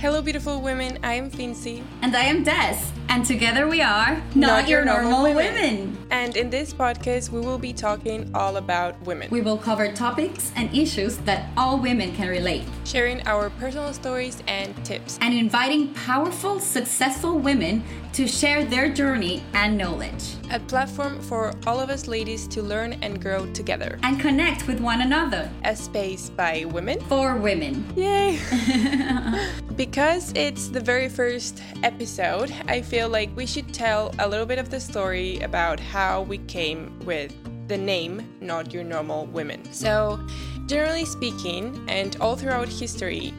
[0.00, 0.98] Hello, beautiful women.
[1.02, 1.84] I am Fincy.
[2.00, 2.90] And I am Des.
[3.10, 5.54] And together we are Not, Not Your, Normal, normal women.
[5.54, 6.06] women.
[6.12, 9.28] And in this podcast, we will be talking all about women.
[9.32, 14.40] We will cover topics and issues that all women can relate, sharing our personal stories
[14.46, 20.36] and tips, and inviting powerful, successful women to share their journey and knowledge.
[20.52, 23.98] A platform for all of us ladies to learn and grow together.
[24.04, 25.50] And connect with one another.
[25.64, 27.00] A space by women.
[27.02, 27.84] For women.
[27.96, 28.38] Yay!
[29.76, 34.58] because it's the very first episode, I feel like we should tell a little bit
[34.58, 37.32] of the story about how we came with
[37.68, 39.64] the name Not Your Normal Women.
[39.72, 40.18] So,
[40.66, 43.30] generally speaking, and all throughout history,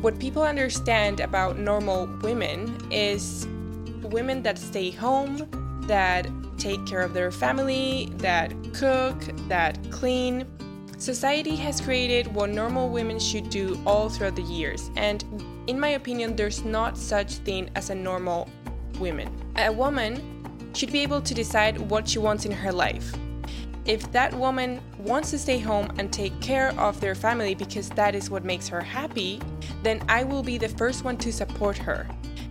[0.00, 3.46] what people understand about normal women is
[4.02, 5.48] women that stay home,
[5.86, 6.26] that
[6.56, 9.16] take care of their family, that cook,
[9.48, 10.46] that clean.
[10.98, 15.24] Society has created what normal women should do all throughout the years, and
[15.66, 18.48] in my opinion, there's not such thing as a normal
[18.98, 19.30] woman.
[19.56, 20.20] A woman
[20.74, 23.14] should be able to decide what she wants in her life.
[23.84, 28.14] If that woman wants to stay home and take care of their family because that
[28.14, 29.40] is what makes her happy,
[29.82, 32.08] then I will be the first one to support her.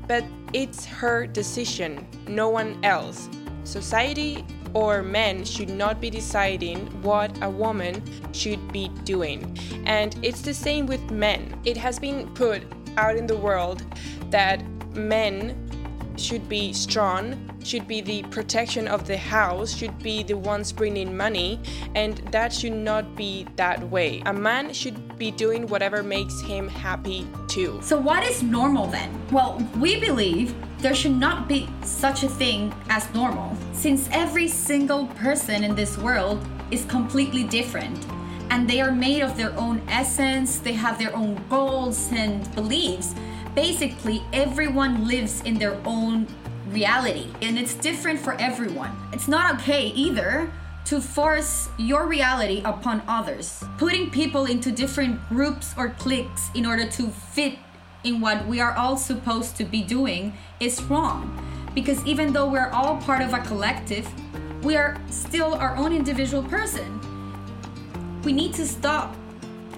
[0.07, 3.29] But it's her decision, no one else.
[3.63, 9.57] Society or men should not be deciding what a woman should be doing.
[9.85, 11.59] And it's the same with men.
[11.63, 12.63] It has been put
[12.97, 13.83] out in the world
[14.29, 14.63] that
[14.95, 15.69] men
[16.17, 21.15] should be strong, should be the protection of the house, should be the ones bringing
[21.15, 21.59] money,
[21.95, 24.21] and that should not be that way.
[24.25, 27.79] A man should be doing whatever makes him happy too.
[27.81, 29.09] So, what is normal then?
[29.31, 35.07] Well, we believe there should not be such a thing as normal, since every single
[35.07, 37.97] person in this world is completely different
[38.49, 43.15] and they are made of their own essence, they have their own goals and beliefs
[43.55, 46.27] basically everyone lives in their own
[46.69, 48.91] reality and it's different for everyone.
[49.11, 50.51] It's not okay either
[50.85, 53.63] to force your reality upon others.
[53.77, 57.57] Putting people into different groups or cliques in order to fit
[58.03, 61.39] in what we are all supposed to be doing is wrong.
[61.73, 64.07] Because even though we're all part of a collective,
[64.63, 66.99] we are still our own individual person.
[68.23, 69.15] We need to stop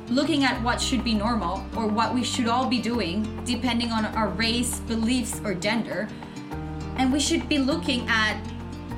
[0.09, 4.05] looking at what should be normal or what we should all be doing, depending on
[4.05, 6.07] our race, beliefs, or gender.
[6.97, 8.39] And we should be looking at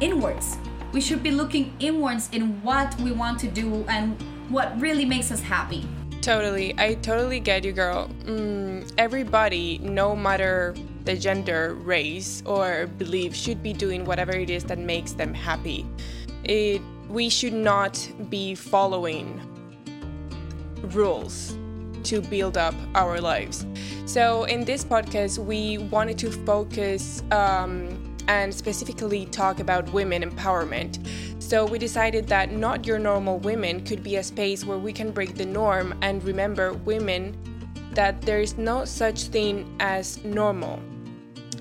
[0.01, 0.57] inwards.
[0.91, 4.17] We should be looking inwards in what we want to do and
[4.49, 5.85] what really makes us happy.
[6.21, 6.73] Totally.
[6.77, 8.09] I totally get you, girl.
[8.25, 10.75] Mm, everybody, no matter
[11.05, 15.85] the gender, race, or belief, should be doing whatever it is that makes them happy.
[16.43, 19.41] It, we should not be following
[20.93, 21.57] rules
[22.03, 23.65] to build up our lives.
[24.05, 31.05] So, in this podcast, we wanted to focus um, and specifically talk about women empowerment.
[31.41, 35.11] So, we decided that Not Your Normal Women could be a space where we can
[35.11, 37.35] break the norm and remember women
[37.91, 40.79] that there is no such thing as normal.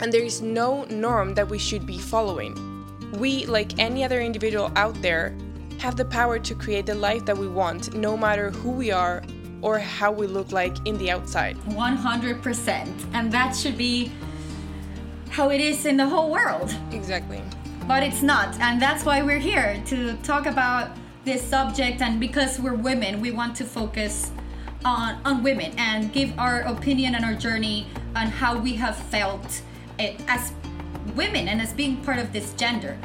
[0.01, 2.55] And there is no norm that we should be following.
[3.15, 5.35] We, like any other individual out there,
[5.79, 9.23] have the power to create the life that we want, no matter who we are
[9.63, 11.57] or how we look like in the outside.
[11.69, 13.15] 100%.
[13.15, 14.11] And that should be
[15.31, 16.75] how it is in the whole world.
[16.93, 17.43] Exactly.
[17.87, 18.59] But it's not.
[18.61, 22.01] And that's why we're here to talk about this subject.
[22.01, 24.31] And because we're women, we want to focus
[24.85, 29.63] on, on women and give our opinion and our journey on how we have felt
[29.99, 30.53] it as
[31.15, 32.99] women and as being part of this gender.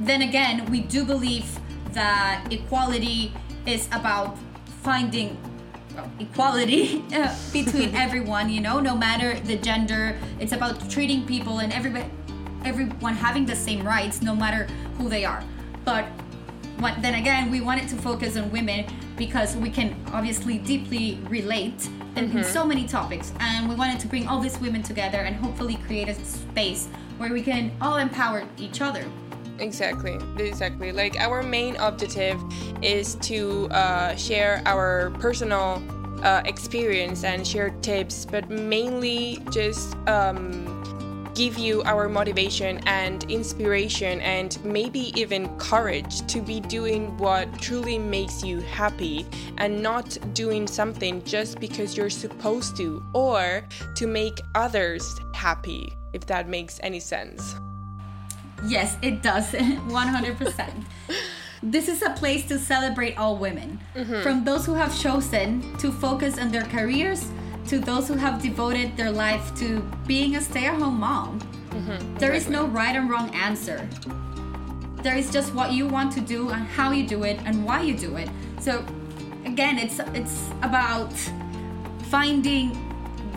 [0.00, 1.58] Then again, we do believe
[1.94, 3.32] that equality
[3.66, 4.36] is about
[4.82, 5.36] finding
[6.18, 10.18] equality uh, between everyone you know no matter the gender.
[10.38, 12.10] It's about treating people and everybody
[12.64, 14.66] everyone having the same rights no matter
[14.98, 15.42] who they are.
[15.84, 16.04] But
[16.78, 18.86] what, then again we wanted to focus on women
[19.16, 21.86] because we can obviously deeply relate
[22.16, 22.38] in, mm-hmm.
[22.38, 23.32] in so many topics.
[23.40, 26.88] And we wanted to bring all these women together and hopefully create a space
[27.18, 29.04] where we can all empower each other
[29.60, 30.92] exactly exactly.
[30.92, 32.40] Like our main objective
[32.82, 35.82] is to uh, share our personal
[36.22, 40.66] uh, experience and share tips but mainly just um,
[41.34, 47.98] give you our motivation and inspiration and maybe even courage to be doing what truly
[47.98, 49.24] makes you happy
[49.58, 56.26] and not doing something just because you're supposed to or to make others happy if
[56.26, 57.54] that makes any sense
[58.64, 59.46] Yes, it does.
[59.52, 60.70] 100%.
[61.62, 64.22] this is a place to celebrate all women, mm-hmm.
[64.22, 67.26] from those who have chosen to focus on their careers
[67.68, 71.38] to those who have devoted their life to being a stay at home mom.
[71.70, 73.88] Mm-hmm, there is no right and wrong answer.
[75.02, 77.82] There is just what you want to do and how you do it and why
[77.82, 78.28] you do it.
[78.60, 78.84] So
[79.44, 81.12] again, it's it's about
[82.10, 82.72] finding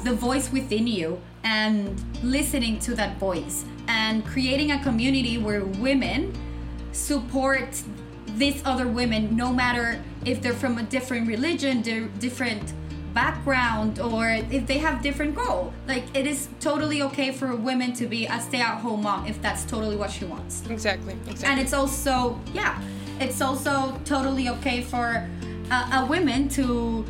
[0.04, 6.34] the voice within you and listening to that voice and creating a community where women
[6.92, 7.82] support
[8.38, 11.82] these other women no matter if they're from a different religion
[12.20, 12.74] different
[13.14, 15.72] background or if they have different goal.
[15.88, 19.96] Like it is totally okay for women to be a stay-at-home mom if that's totally
[19.96, 20.64] what she wants.
[20.70, 21.48] Exactly exactly.
[21.48, 22.82] And it's also yeah
[23.20, 25.30] it's also totally okay for
[25.70, 27.06] a, a woman to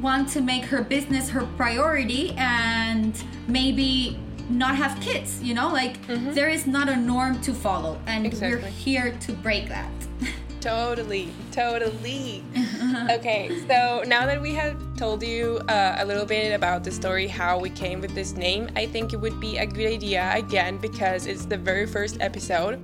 [0.00, 4.18] want to make her business her priority and maybe
[4.50, 6.32] not have kids you know like mm-hmm.
[6.32, 8.62] there is not a norm to follow and exactly.
[8.62, 9.90] we're here to break that
[10.60, 12.44] totally totally
[13.10, 17.26] okay so now that we have told you uh, a little bit about the story
[17.26, 20.76] how we came with this name i think it would be a good idea again
[20.76, 22.78] because it's the very first episode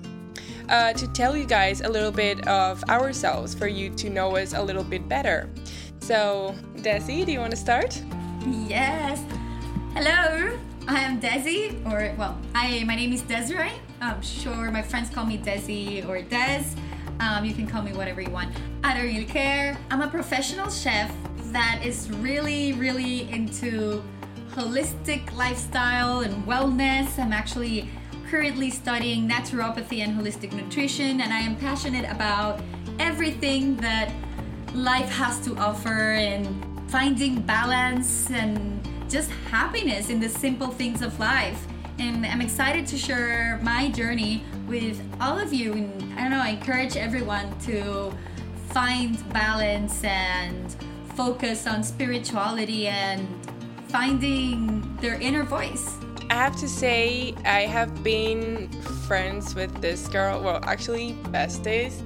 [0.69, 4.55] uh, to tell you guys a little bit of ourselves for you to know us
[4.55, 5.49] a little bit better
[6.07, 8.01] so, Desi, do you want to start?
[8.69, 9.21] Yes.
[9.93, 10.57] Hello,
[10.89, 13.73] I am Desi, or well, I my name is Desiree.
[14.01, 16.63] I'm sure my friends call me Desi or Des.
[17.19, 18.55] Um, you can call me whatever you want.
[18.85, 19.77] I don't really care.
[19.91, 21.13] I'm a professional chef
[21.47, 24.01] that is really, really into
[24.53, 27.19] holistic lifestyle and wellness.
[27.19, 27.89] I'm actually
[28.31, 32.61] currently studying naturopathy and holistic nutrition, and I am passionate about
[33.01, 34.13] everything that
[34.73, 36.47] life has to offer and
[36.89, 41.67] finding balance and just happiness in the simple things of life.
[41.99, 45.73] And I'm excited to share my journey with all of you.
[45.73, 48.13] And I don't know, I encourage everyone to
[48.71, 50.77] find balance and
[51.15, 53.27] focus on spirituality and
[53.89, 55.97] finding their inner voice.
[56.29, 58.69] I have to say, I have been
[59.07, 62.03] friends with this girl, well, actually, besties,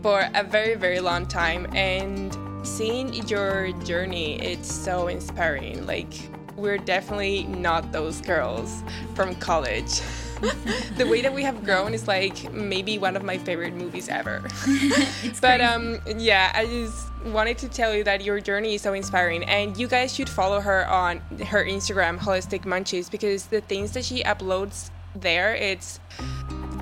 [0.00, 1.66] for a very, very long time.
[1.74, 2.34] And
[2.66, 5.84] seeing your journey, it's so inspiring.
[5.86, 6.14] Like,
[6.56, 8.82] we're definitely not those girls
[9.14, 10.00] from college.
[10.96, 14.42] the way that we have grown is like maybe one of my favorite movies ever.
[15.40, 19.44] but um yeah, I just wanted to tell you that your journey is so inspiring
[19.44, 24.04] and you guys should follow her on her Instagram Holistic Munchies because the things that
[24.04, 26.00] she uploads there it's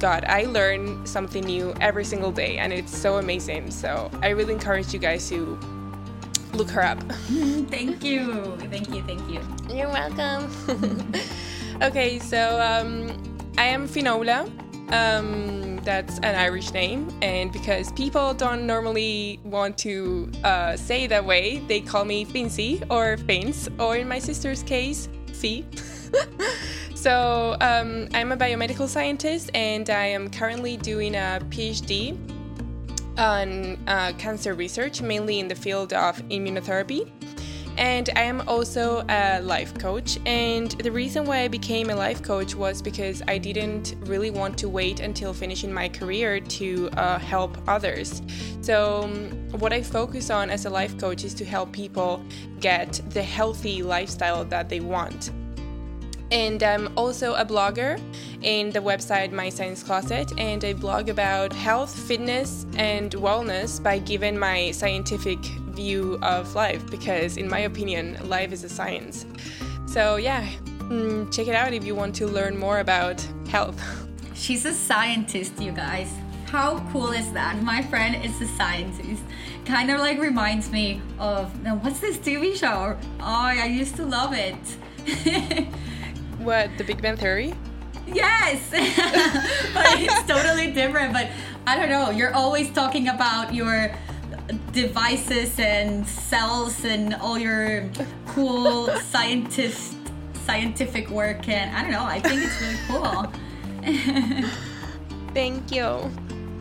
[0.01, 3.71] God, I learn something new every single day and it's so amazing.
[3.71, 5.57] So I really encourage you guys to
[6.55, 7.01] look her up.
[7.71, 8.57] thank you.
[8.71, 9.03] Thank you.
[9.03, 9.41] Thank you.
[9.75, 10.51] You're welcome.
[11.83, 13.13] okay, so um,
[13.59, 14.51] I am Finola.
[14.91, 21.25] Um, that's an Irish name, and because people don't normally want to uh, say that
[21.25, 25.65] way, they call me Fincy or Fins, or in my sister's case, Fee.
[27.03, 32.17] So, um, I'm a biomedical scientist and I am currently doing a PhD
[33.19, 37.11] on uh, cancer research, mainly in the field of immunotherapy.
[37.79, 40.19] And I am also a life coach.
[40.27, 44.59] And the reason why I became a life coach was because I didn't really want
[44.59, 48.21] to wait until finishing my career to uh, help others.
[48.61, 52.23] So, um, what I focus on as a life coach is to help people
[52.61, 55.31] get the healthy lifestyle that they want.
[56.33, 58.01] And I'm also a blogger
[58.41, 63.99] in the website My Science Closet, and I blog about health, fitness, and wellness by
[63.99, 65.39] giving my scientific
[65.77, 69.27] view of life because, in my opinion, life is a science.
[69.85, 70.49] So, yeah,
[70.89, 73.79] mm, check it out if you want to learn more about health.
[74.35, 76.11] She's a scientist, you guys.
[76.47, 77.63] How cool is that?
[77.63, 79.23] My friend is a scientist.
[79.67, 82.97] Kind of like reminds me of now what's this TV show?
[83.21, 85.69] Oh, I used to love it.
[86.45, 87.55] What, the Big Bang Theory?
[88.07, 88.71] Yes!
[89.75, 91.13] but it's totally different.
[91.13, 91.29] But
[91.67, 93.95] I don't know, you're always talking about your
[94.73, 97.89] devices and cells and all your
[98.29, 99.97] cool scientist
[100.45, 103.31] scientific work and I don't know, I think it's really cool.
[105.35, 106.11] Thank you.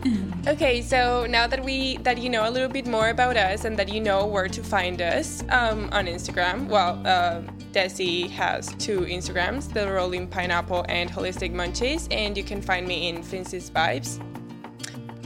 [0.46, 3.78] okay, so now that we that you know a little bit more about us and
[3.78, 9.00] that you know where to find us um, on Instagram, well, uh, Desi has two
[9.00, 14.20] Instagrams, the Rolling Pineapple and Holistic Munchies, and you can find me in Fincy's Vibes.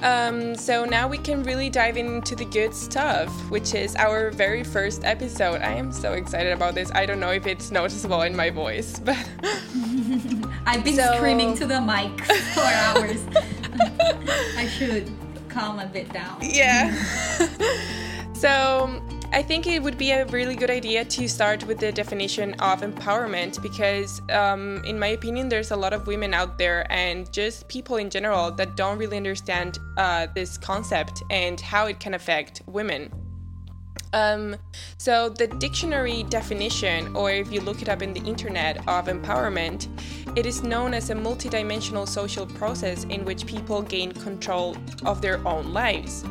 [0.02, 4.62] Um, so now we can really dive into the good stuff, which is our very
[4.62, 5.62] first episode.
[5.62, 6.90] I am so excited about this.
[6.92, 9.16] I don't know if it's noticeable in my voice, but
[10.66, 11.14] I've been so...
[11.16, 12.24] screaming to the mic
[12.54, 13.26] for hours.
[14.56, 15.10] I should
[15.48, 16.38] calm a bit down.
[16.42, 16.94] Yeah.
[18.34, 19.02] so
[19.32, 22.80] I think it would be a really good idea to start with the definition of
[22.80, 27.68] empowerment because, um, in my opinion, there's a lot of women out there and just
[27.68, 32.62] people in general that don't really understand uh, this concept and how it can affect
[32.66, 33.12] women.
[34.12, 34.56] Um,
[34.96, 39.88] so, the dictionary definition, or if you look it up in the internet, of empowerment,
[40.38, 45.46] it is known as a multidimensional social process in which people gain control of their
[45.46, 46.24] own lives.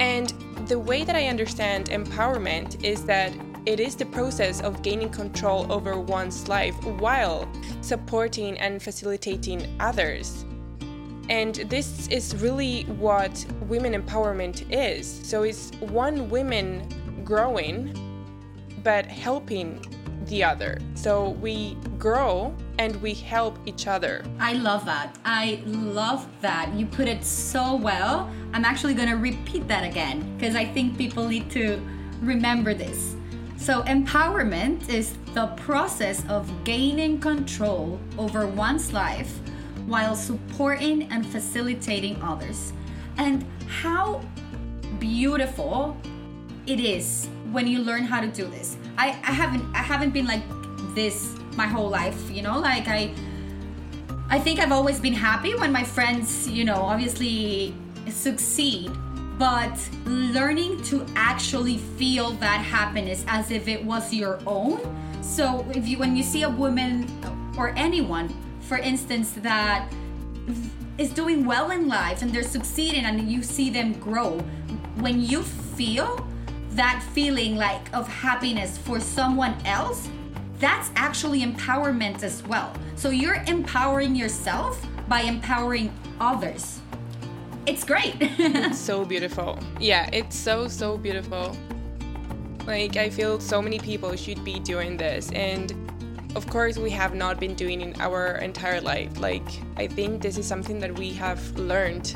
[0.00, 0.28] And
[0.68, 3.32] the way that I understand empowerment is that
[3.66, 7.48] it is the process of gaining control over one's life while
[7.80, 10.44] supporting and facilitating others.
[11.28, 15.06] And this is really what women empowerment is.
[15.24, 16.88] So it's one woman
[17.24, 17.92] growing,
[18.82, 19.84] but helping
[20.28, 20.78] the other.
[20.94, 24.24] So we grow and we help each other.
[24.38, 25.16] I love that.
[25.24, 26.72] I love that.
[26.74, 28.30] You put it so well.
[28.52, 31.80] I'm actually going to repeat that again because I think people need to
[32.20, 33.16] remember this.
[33.56, 39.40] So, empowerment is the process of gaining control over one's life
[39.86, 42.72] while supporting and facilitating others.
[43.16, 44.22] And how
[45.00, 45.96] beautiful
[46.66, 48.76] it is when you learn how to do this.
[48.96, 50.42] I, I haven't I haven't been like
[50.94, 53.14] this my whole life, you know, like I
[54.30, 57.74] I think I've always been happy when my friends, you know, obviously
[58.10, 58.90] succeed,
[59.38, 64.80] but learning to actually feel that happiness as if it was your own.
[65.22, 67.06] So if you when you see a woman
[67.56, 68.28] or anyone,
[68.60, 69.90] for instance, that
[70.98, 74.38] is doing well in life and they're succeeding and you see them grow,
[75.00, 76.26] when you feel
[76.78, 80.08] that feeling like of happiness for someone else,
[80.58, 82.72] that's actually empowerment as well.
[82.96, 86.80] So you're empowering yourself by empowering others.
[87.66, 88.16] It's great.
[88.20, 89.58] it's so beautiful.
[89.80, 91.56] Yeah, it's so, so beautiful.
[92.66, 95.32] Like, I feel so many people should be doing this.
[95.32, 95.72] And
[96.34, 99.18] of course, we have not been doing in our entire life.
[99.18, 102.14] Like, I think this is something that we have learned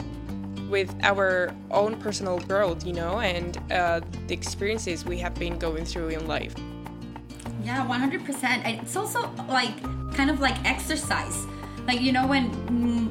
[0.72, 5.84] with our own personal growth, you know, and uh, the experiences we have been going
[5.84, 6.54] through in life.
[7.62, 8.82] Yeah, 100%.
[8.82, 9.80] It's also like
[10.14, 11.46] kind of like exercise.
[11.86, 12.46] Like, you know, when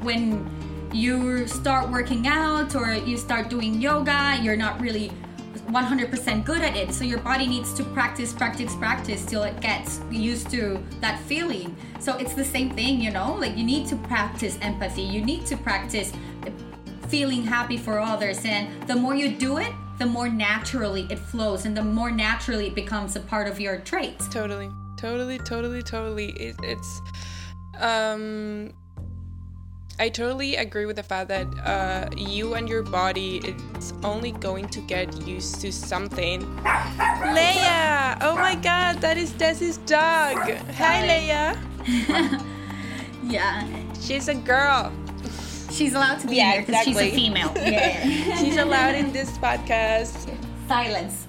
[0.01, 0.49] when
[0.91, 5.11] you start working out or you start doing yoga, you're not really
[5.69, 6.93] 100% good at it.
[6.93, 11.75] So your body needs to practice, practice, practice till it gets used to that feeling.
[11.99, 13.37] So it's the same thing, you know?
[13.39, 15.03] Like you need to practice empathy.
[15.03, 16.11] You need to practice
[17.11, 18.39] feeling happy for others.
[18.45, 22.67] And the more you do it, the more naturally it flows and the more naturally
[22.67, 24.27] it becomes a part of your traits.
[24.29, 26.29] Totally, totally, totally, totally.
[26.31, 27.01] It, it's,
[27.79, 28.73] um,
[29.99, 34.67] I totally agree with the fact that uh, you and your body it's only going
[34.69, 36.41] to get used to something.
[36.63, 38.17] Leia!
[38.21, 40.37] Oh my God, that is Desi's dog.
[40.79, 42.43] Hi, Leia.
[43.23, 43.67] yeah.
[43.99, 44.91] She's a girl.
[45.71, 47.05] She's allowed to be yeah, here because exactly.
[47.05, 47.53] she's a female.
[47.71, 48.37] Yeah.
[48.37, 50.37] she's allowed in this podcast.
[50.67, 51.27] Silence.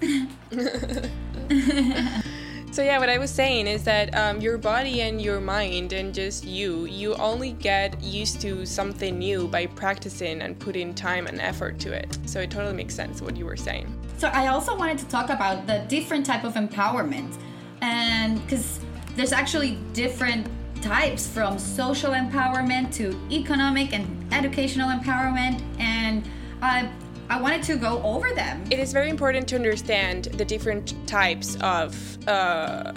[2.73, 6.13] so yeah, what I was saying is that um, your body and your mind and
[6.13, 11.41] just you, you only get used to something new by practicing and putting time and
[11.41, 12.19] effort to it.
[12.27, 13.97] So it totally makes sense what you were saying.
[14.19, 17.37] So I also wanted to talk about the different type of empowerment,
[17.81, 18.81] and because
[19.17, 20.47] there's actually different
[20.83, 26.29] types from social empowerment to economic and educational empowerment and
[26.61, 26.91] I
[27.31, 28.63] I wanted to go over them.
[28.71, 31.97] It is very important to understand the different types of
[32.29, 32.93] uh,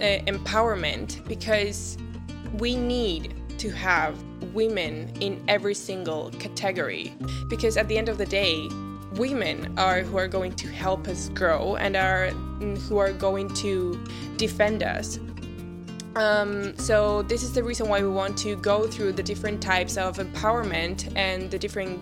[0.00, 1.96] empowerment because
[2.58, 4.22] we need to have
[4.52, 7.14] women in every single category
[7.48, 8.68] because at the end of the day
[9.16, 12.28] women are who are going to help us grow and are
[12.88, 14.02] who are going to
[14.36, 15.18] defend us
[16.16, 19.96] um, so this is the reason why we want to go through the different types
[19.96, 22.00] of empowerment and the different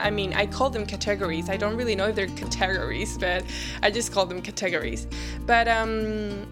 [0.00, 1.50] I mean, I call them categories.
[1.50, 3.44] I don't really know if they're categories, but
[3.82, 5.08] I just call them categories.
[5.44, 6.46] But um,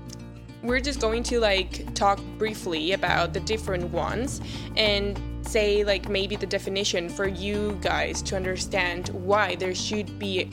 [0.63, 4.41] we're just going to like talk briefly about the different ones
[4.77, 10.51] and say like maybe the definition for you guys to understand why there should be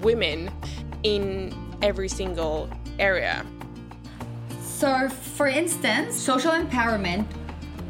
[0.00, 0.50] women
[1.02, 3.44] in every single area.
[4.76, 7.24] So, for instance, social empowerment,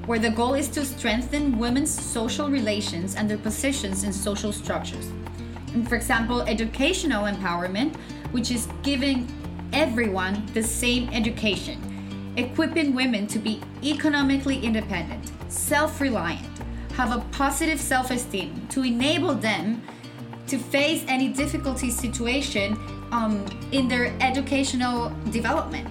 [0.07, 5.09] where the goal is to strengthen women's social relations and their positions in social structures.
[5.75, 7.97] And for example, educational empowerment,
[8.31, 9.27] which is giving
[9.73, 11.83] everyone the same education,
[12.37, 16.57] equipping women to be economically independent, self reliant,
[16.93, 19.83] have a positive self esteem, to enable them
[20.47, 22.79] to face any difficulty situation
[23.11, 25.89] um, in their educational development.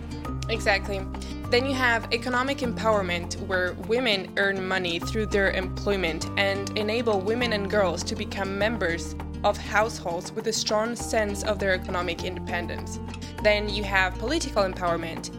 [0.50, 1.06] Exactly.
[1.50, 7.54] Then you have economic empowerment, where women earn money through their employment and enable women
[7.54, 13.00] and girls to become members of households with a strong sense of their economic independence.
[13.44, 15.30] Then you have political empowerment.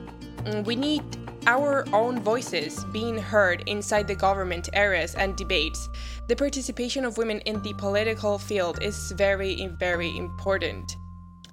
[0.45, 1.03] Mm, we need
[1.47, 5.89] our own voices being heard inside the government areas and debates.
[6.29, 10.97] The participation of women in the political field is very, very important.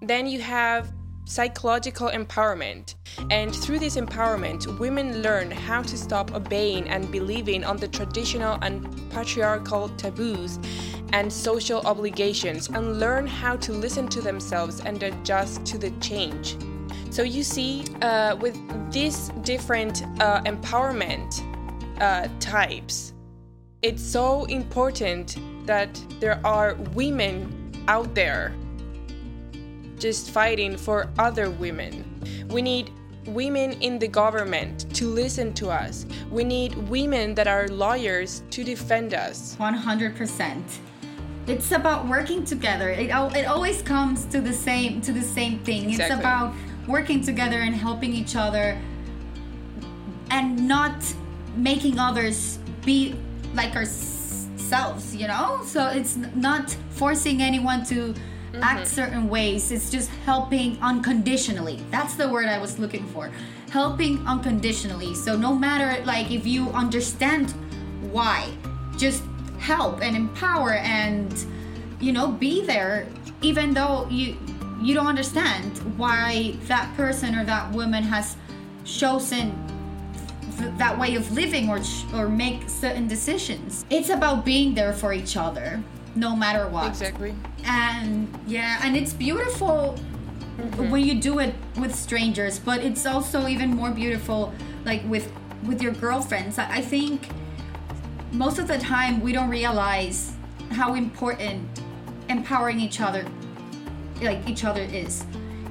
[0.02, 0.92] Then you have
[1.26, 2.96] psychological empowerment.
[3.30, 8.58] And through this empowerment, women learn how to stop obeying and believing on the traditional
[8.62, 10.60] and patriarchal taboos
[11.14, 16.58] and social obligations and learn how to listen to themselves and adjust to the change.
[17.10, 18.58] So, you see, uh, with
[18.92, 21.44] these different uh, empowerment
[22.02, 23.14] uh, types,
[23.84, 25.38] it's so important
[25.68, 28.56] that there are women out there
[30.00, 32.04] just fighting for other women.
[32.50, 32.92] We need
[33.26, 36.06] women in the government to listen to us.
[36.30, 39.56] We need women that are lawyers to defend us.
[39.60, 40.64] 100%.
[41.48, 42.90] It's about working together.
[42.90, 45.90] It, it always comes to the same to the same thing.
[45.90, 46.16] Exactly.
[46.16, 46.54] It's about
[46.88, 48.80] working together and helping each other
[50.30, 50.96] and not
[51.56, 53.16] making others be
[53.54, 55.62] like ourselves, you know?
[55.66, 58.14] So it's not forcing anyone to
[58.54, 58.64] mm-hmm.
[58.64, 59.72] act certain ways.
[59.72, 61.82] It's just helping unconditionally.
[61.92, 63.32] That's the word I was looking for.
[63.72, 65.16] Helping unconditionally.
[65.16, 67.52] So no matter like if you understand
[68.12, 68.52] why,
[68.98, 69.24] just
[69.58, 71.46] help and empower and
[72.00, 73.08] you know be there
[73.42, 74.38] even though you
[74.82, 78.36] you don't understand why that person or that woman has
[78.84, 79.56] chosen
[80.58, 81.80] th- that way of living or
[82.14, 83.86] or make certain decisions.
[83.90, 85.82] It's about being there for each other
[86.16, 86.88] no matter what.
[86.88, 87.36] Exactly.
[87.66, 89.98] And yeah, and it's beautiful
[90.58, 90.90] mm-hmm.
[90.90, 94.54] when you do it with strangers, but it's also even more beautiful
[94.86, 95.32] like with
[95.66, 96.58] with your girlfriends.
[96.58, 97.30] I think
[98.32, 100.34] most of the time we don't realize
[100.72, 101.82] how important
[102.30, 103.26] empowering each other
[104.22, 105.26] like each other is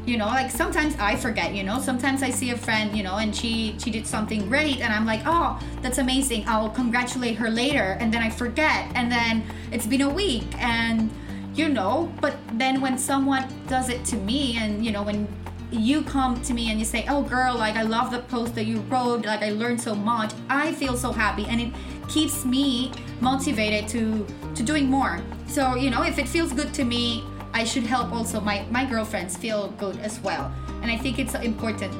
[0.05, 1.79] you know like sometimes i forget you know?
[1.81, 5.07] Sometimes i see a friend you know and she she did something great and i'm
[5.07, 6.45] like oh that's amazing.
[6.47, 11.11] I'll congratulate her later and then i forget and then it's been a week and
[11.55, 12.11] you know?
[12.21, 15.29] But then when someone does it to me and you know when
[15.71, 18.65] you come to me and you say oh girl like i love the post that
[18.65, 20.33] you wrote like i learned so much.
[20.49, 21.73] I feel so happy and it
[22.09, 25.21] keeps me motivated to to doing more.
[25.47, 28.85] So you know if it feels good to me I should help also my, my
[28.85, 30.53] girlfriends feel good as well.
[30.83, 31.93] And I think it's important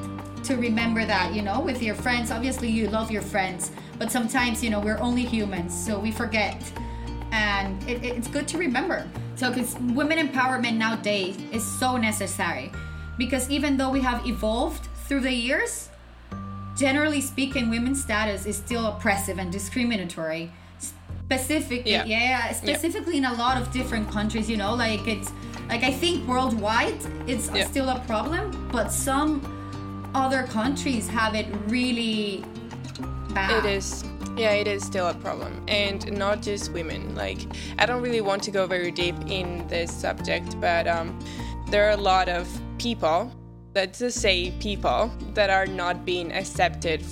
[0.45, 2.31] to remember that, you know, with your friends.
[2.31, 6.61] Obviously, you love your friends, but sometimes, you know, we're only humans, so we forget.
[7.31, 9.07] And it, it's good to remember.
[9.35, 12.71] So, because women empowerment nowadays is so necessary.
[13.17, 15.89] Because even though we have evolved through the years,
[16.75, 20.51] generally speaking, women's status is still oppressive and discriminatory
[21.25, 23.29] specifically yeah, yeah specifically yeah.
[23.29, 25.31] in a lot of different countries you know like it's
[25.69, 27.65] like i think worldwide it's yeah.
[27.65, 29.41] still a problem but some
[30.13, 32.43] other countries have it really
[33.33, 33.65] bad.
[33.65, 34.03] It is.
[34.35, 35.63] Yeah it is still a problem.
[35.67, 37.15] And not just women.
[37.15, 37.41] Like
[37.79, 41.17] i don't really want to go very deep in this subject but um,
[41.69, 43.31] there are a lot of people
[43.75, 47.03] let's just say people that are not being accepted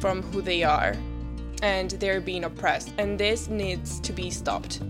[0.00, 0.96] from who they are
[1.62, 2.92] and they're being oppressed.
[2.98, 4.82] And this needs to be stopped.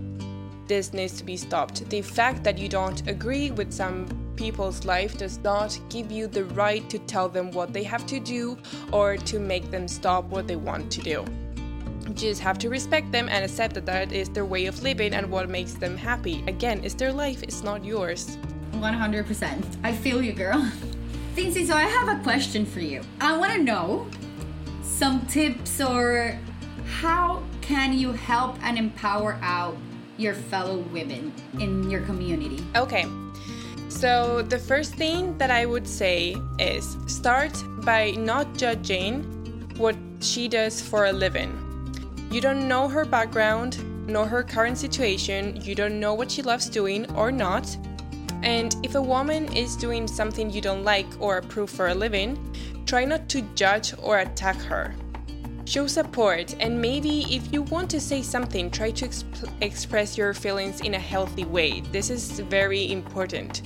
[0.67, 1.89] This needs to be stopped.
[1.89, 6.45] The fact that you don't agree with some people's life does not give you the
[6.45, 8.57] right to tell them what they have to do
[8.91, 11.25] or to make them stop what they want to do.
[12.07, 15.13] You just have to respect them and accept that that is their way of living
[15.13, 16.43] and what makes them happy.
[16.47, 18.37] Again, it's their life, it's not yours.
[18.73, 19.63] 100%.
[19.83, 20.59] I feel you, girl.
[21.35, 23.01] Fincy, so I have a question for you.
[23.19, 24.07] I want to know
[24.81, 26.37] some tips or
[26.85, 29.77] how can you help and empower out
[30.17, 32.63] your fellow women in your community?
[32.75, 33.05] Okay.
[33.89, 37.53] So, the first thing that I would say is start
[37.85, 39.23] by not judging
[39.77, 41.51] what she does for a living.
[42.31, 46.67] You don't know her background, nor her current situation, you don't know what she loves
[46.67, 47.77] doing or not.
[48.41, 52.37] And if a woman is doing something you don't like or approve for a living,
[52.85, 54.93] try not to judge or attack her.
[55.65, 60.33] Show support, and maybe if you want to say something, try to exp- express your
[60.33, 61.79] feelings in a healthy way.
[61.91, 63.61] This is very important.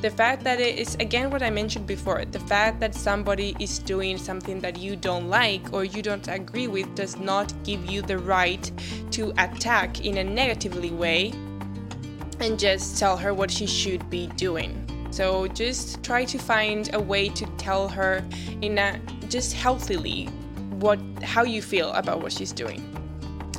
[0.00, 3.80] The fact that it is, again, what I mentioned before, the fact that somebody is
[3.80, 8.00] doing something that you don't like or you don't agree with does not give you
[8.00, 8.70] the right
[9.10, 11.32] to attack in a negatively way
[12.38, 14.86] and just tell her what she should be doing.
[15.10, 18.24] So just try to find a way to tell her
[18.62, 20.28] in a just healthily
[20.80, 22.82] what how you feel about what she's doing.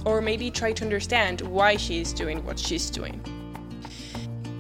[0.06, 3.22] Or maybe try to understand why she's doing what she's doing.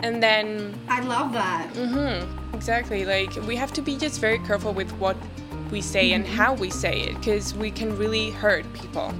[0.01, 1.71] And then I love that.
[1.73, 3.05] mm-hmm, Exactly.
[3.05, 5.17] Like we have to be just very careful with what
[5.71, 9.13] we say and how we say it because we can really hurt people.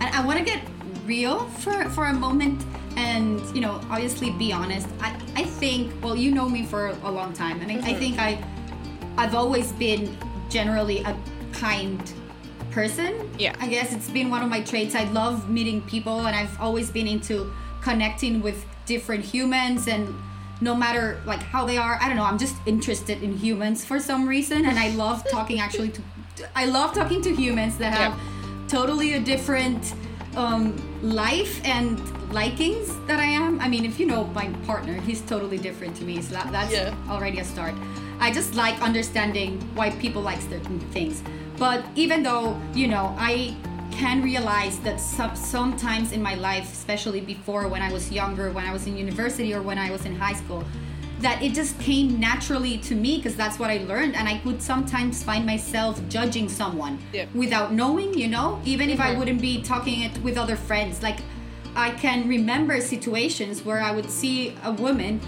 [0.00, 0.62] And I want to get
[1.06, 2.64] real for for a moment
[2.96, 7.10] and you know obviously be honest i i think well you know me for a
[7.10, 8.38] long time and I, I think i
[9.16, 10.14] i've always been
[10.50, 11.16] generally a
[11.52, 12.12] kind
[12.78, 13.54] person Yeah.
[13.64, 16.88] i guess it's been one of my traits i love meeting people and i've always
[16.98, 17.36] been into
[17.88, 20.04] connecting with different humans and
[20.60, 23.98] no matter like how they are i don't know i'm just interested in humans for
[24.10, 26.00] some reason and i love talking actually to
[26.62, 28.14] i love talking to humans that have
[28.68, 29.82] totally a different
[30.36, 30.62] um,
[31.02, 31.98] life and
[32.32, 33.52] likings that I am.
[33.64, 36.70] I mean, if you know my partner, he's totally different to me, so that, that's
[36.72, 36.94] Yeah.
[37.14, 37.74] already a start.
[38.20, 41.22] I just like understanding why people like certain things.
[41.58, 43.56] But even though, you know, I
[43.90, 48.64] can realize that some, sometimes in my life, especially before when I was younger, when
[48.64, 50.64] I was in university or when I was in high school,
[51.20, 54.14] that it just came naturally to me because that's what I learned.
[54.14, 57.26] And I could sometimes find myself judging someone Yeah.
[57.34, 59.18] without knowing, you know, even if I Mhm.
[59.18, 61.02] wouldn't be talking it with other friends.
[61.02, 61.18] Like,
[61.74, 65.20] I can remember situations where I would see a woman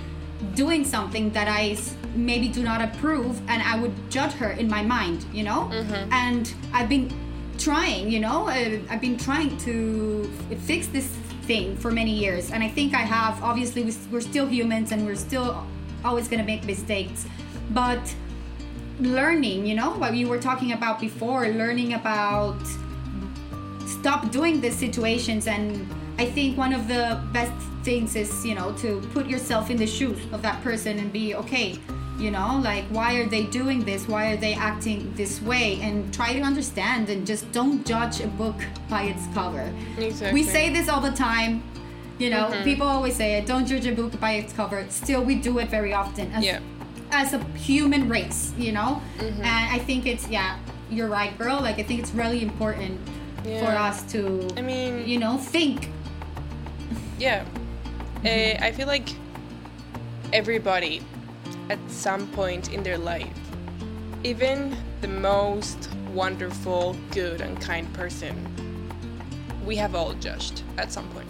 [0.54, 1.76] doing something that I
[2.14, 5.68] maybe do not approve, and I would judge her in my mind, you know?
[6.10, 7.10] And I've been
[7.58, 10.30] trying, you know, uh, I've been trying to
[10.66, 11.06] fix this
[11.46, 13.42] thing for many years, and I think I have.
[13.42, 15.64] Obviously, we s- we're still humans and we're still
[16.04, 17.26] always gonna make mistakes,
[17.70, 18.00] but
[19.00, 22.60] learning, you know, what you were talking about before, learning about
[23.86, 25.86] stop doing these situations and
[26.20, 27.52] i think one of the best
[27.82, 31.34] things is you know to put yourself in the shoes of that person and be
[31.34, 31.78] okay
[32.20, 34.06] you know like why are they doing this?
[34.06, 35.80] Why are they acting this way?
[35.80, 38.56] And try to understand and just don't judge a book
[38.88, 39.72] by its cover.
[39.98, 40.32] Exactly.
[40.38, 41.62] we say this all the time
[42.18, 42.64] you know mm-hmm.
[42.64, 44.84] people always say it don't judge a book by its cover.
[44.90, 46.60] Still we do it very often as, Yeah.
[47.10, 49.00] as a human race you know?
[49.18, 49.42] Mm-hmm.
[49.50, 50.58] And i think it's yeah
[50.90, 53.00] you're right girl like i think it's really important
[53.62, 55.88] for us to I mean, you know think
[57.20, 57.44] Yeah.
[58.24, 59.08] Uh, I feel like
[60.32, 61.02] everybody
[61.68, 63.28] at some point in their life,
[64.24, 68.34] even the most wonderful, good, and kind person,
[69.66, 71.28] we have all judged at some point.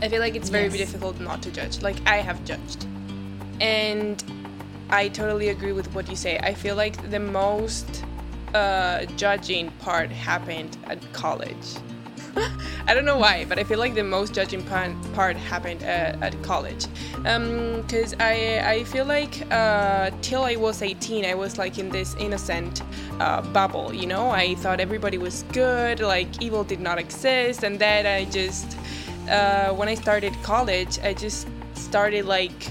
[0.00, 0.76] I feel like it's very Yes.
[0.76, 1.82] difficult not to judge.
[1.82, 2.86] Like, I have judged.
[3.60, 4.22] And
[4.90, 6.38] I totally agree with what you say.
[6.38, 8.04] I feel like the most
[8.54, 11.66] uh, judging part happened at college.
[12.86, 16.40] I don't know why, but I feel like the most judging part, happened uh, at
[16.42, 16.86] college.
[17.16, 22.14] Because I, I feel like uh, till I was 18, I was like in this
[22.16, 22.82] innocent
[23.20, 24.30] uh, bubble, you know?
[24.30, 28.76] I thought everybody was good, like evil did not exist, and then I just,
[29.28, 32.70] uh, when I started college, I just started like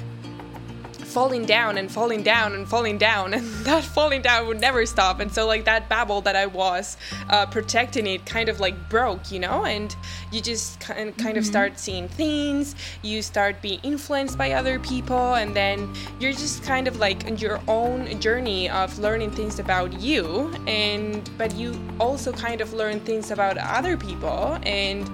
[1.13, 5.19] falling down and falling down and falling down and that falling down would never stop.
[5.19, 6.97] And so like that babble that i was
[7.29, 9.65] uh, protecting it kind of like broke you know?
[9.65, 9.95] And
[10.31, 12.75] you just kind of start seeing things.
[13.03, 17.37] You start being influenced by other people and then you're just kind of like on
[17.37, 20.51] your own journey of learning things about you.
[20.67, 24.57] And but you also kind of learn things about other people.
[24.63, 25.07] And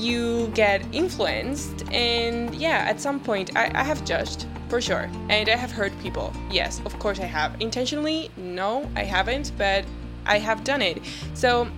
[0.00, 5.10] you get influenced and yeah at some point I, I have judged for sure.
[5.28, 6.32] And i have hurt people.
[6.50, 7.60] Yes of course i have.
[7.60, 9.84] Intentionally no i haven't but
[10.26, 11.02] i have done it.
[11.34, 11.68] So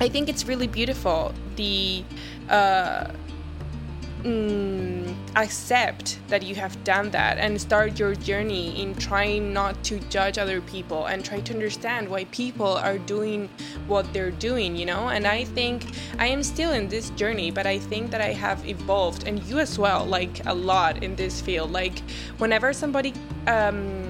[0.00, 2.04] i think it's really beautiful the
[2.48, 3.12] uh,
[4.22, 9.98] mm, accept that you have done that and start your journey in trying not to
[10.10, 13.48] judge other people and try to understand why people are doing
[13.86, 15.08] what they're doing, you know?
[15.08, 15.86] And I think
[16.18, 19.58] I am still in this journey, but I think that I have evolved, and you
[19.58, 21.70] as well, like a lot in this field.
[21.72, 22.00] Like,
[22.38, 23.12] whenever somebody,
[23.46, 24.09] um,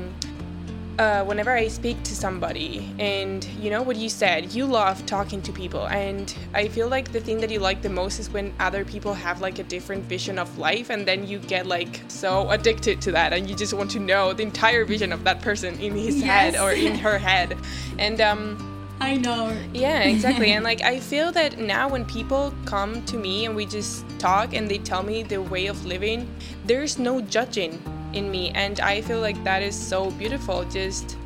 [1.00, 5.40] uh, whenever I speak to somebody, and you know what you said, you love talking
[5.42, 8.52] to people, and I feel like the thing that you like the most is when
[8.60, 12.50] other people have like a different vision of life, and then you get like so
[12.50, 15.80] addicted to that, and you just want to know the entire vision of that person
[15.80, 17.56] in his head or in her head,
[17.98, 18.66] and um.
[19.00, 20.52] i know Yeah, exactly.
[20.54, 24.52] and like I feel that now when people come to me and we just talk
[24.52, 26.28] and they tell me their way of living,
[26.66, 27.80] there's no judging
[28.12, 30.64] in me and I feel like that is so beautiful.
[30.64, 31.16] Just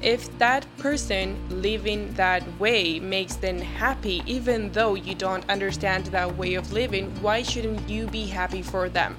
[0.00, 6.36] if that person living that way makes them happy even though you don't understand that
[6.36, 9.16] way of living, why shouldn't you be happy for them?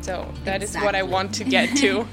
[0.00, 0.80] So that exactly.
[0.80, 2.00] is what I want to get to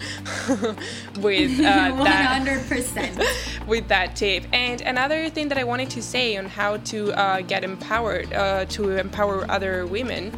[1.19, 2.05] with uh, 100%.
[2.93, 4.45] that with that tip.
[4.53, 8.65] And another thing that I wanted to say on how to uh, get empowered uh,
[8.65, 10.31] to empower other women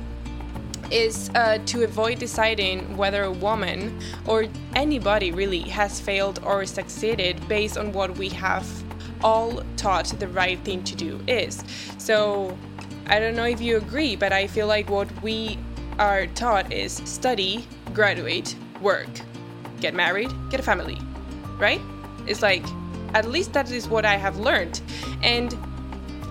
[0.92, 7.48] is uh, to avoid deciding whether a woman or anybody really has failed or succeeded
[7.48, 8.68] based on what we have
[9.24, 11.64] all taught the right thing to do is.
[11.98, 12.58] So
[13.08, 15.58] I don't know if you agree, but I feel like what we
[16.00, 19.10] are taught is study, graduate, work,
[19.80, 20.98] get married, get a family,
[21.58, 21.82] right?
[22.28, 22.64] It's like,
[23.14, 24.82] at least that is what I have learned.
[25.22, 25.56] And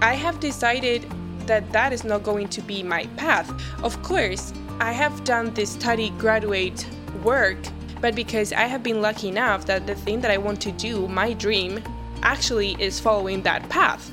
[0.01, 1.07] I have decided
[1.47, 3.51] that that is not going to be my path.
[3.83, 6.87] Of course, I have done this study, graduate,
[7.23, 7.59] work,
[8.01, 11.09] but because I have been lucky enough that the thing that I want to do,
[11.09, 11.83] my dream,
[12.23, 14.13] actually is following that path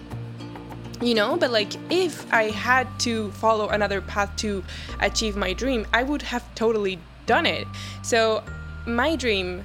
[1.01, 4.63] you know but like if i had to follow another path to
[4.99, 7.67] achieve my dream i would have totally done it
[8.01, 8.43] so
[8.85, 9.63] my dream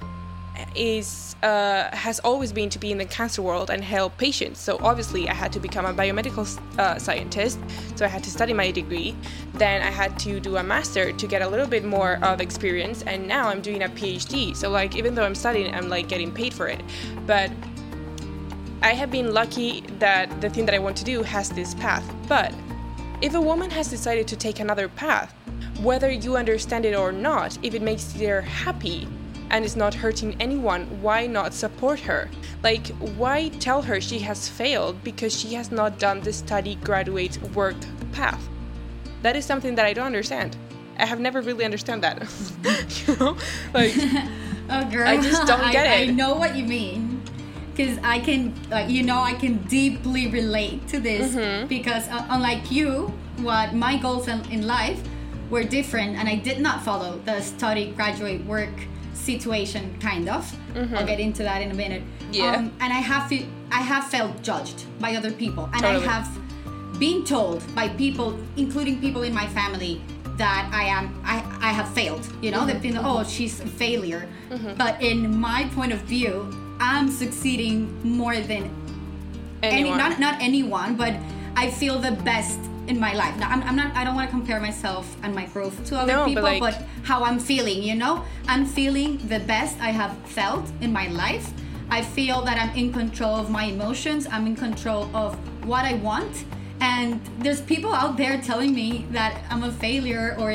[0.75, 4.61] is uh, has always been to be in the cancer world and help patients.
[4.61, 6.47] So obviously, I had to become a biomedical
[6.79, 7.59] uh, scientist.
[7.97, 9.15] So I had to study my degree.
[9.55, 13.03] Then I had to do a master to get a little bit more of experience.
[13.03, 14.57] And now I'm doing a PhD.
[14.57, 16.83] So like, even though I'm studying, I'm like getting paid for it.
[17.27, 17.51] But
[18.83, 22.05] I have been lucky that the thing that I want to do has this path.
[22.29, 22.55] But
[23.21, 25.35] if a woman has decided to take another path,
[25.81, 29.09] whether you understand it or not, if it makes her happy
[29.51, 32.29] and is not hurting anyone, why not support her?
[32.63, 37.41] Like, why tell her she has failed because she has not done the study, graduate,
[37.55, 37.77] work
[38.13, 38.49] path?
[39.23, 40.57] That is something that I don't understand.
[40.99, 42.23] I have never really understood that.
[43.07, 43.37] you know,
[43.73, 43.93] like,
[44.71, 46.09] oh girl, I just don't get I, it.
[46.09, 47.23] I know what you mean
[47.71, 51.67] because I can, like, you know, I can deeply relate to this mm-hmm.
[51.67, 55.03] because uh, unlike you, what my goals in, in life
[55.51, 58.71] were different, and I did not follow the study, graduate, work
[59.15, 60.45] situation, kind of.
[60.75, 60.95] Mm-hmm.
[60.95, 62.03] I'll get into that in a minute.
[62.33, 62.57] Yeah.
[62.57, 66.07] Um, and I have fe- I have felt judged by other people, and totally.
[66.07, 66.29] I have
[66.99, 70.01] been told by people, including people in my family,
[70.37, 72.27] that I am I, I have failed.
[72.43, 72.69] You know, mm-hmm.
[72.69, 74.29] they've been oh she's a failure.
[74.51, 74.75] Mm-hmm.
[74.77, 76.51] But in my point of view,
[76.81, 78.71] I'm succeeding more than
[79.63, 79.73] anyone.
[79.73, 81.15] any not not anyone, but
[81.57, 83.37] I feel the best in my life.
[83.39, 83.95] Now, I'm, I'm not.
[83.95, 86.61] I don't want to compare myself and my growth to other no, people, but, like,
[86.61, 87.83] but how I'm feeling.
[87.83, 91.53] You know, I'm feeling the best I have felt in my life.
[91.91, 94.27] I feel that I'm in control of my emotions.
[94.31, 95.35] I'm in control of
[95.67, 96.45] what I want.
[96.81, 100.51] And there's people out there telling me that I'm a failure or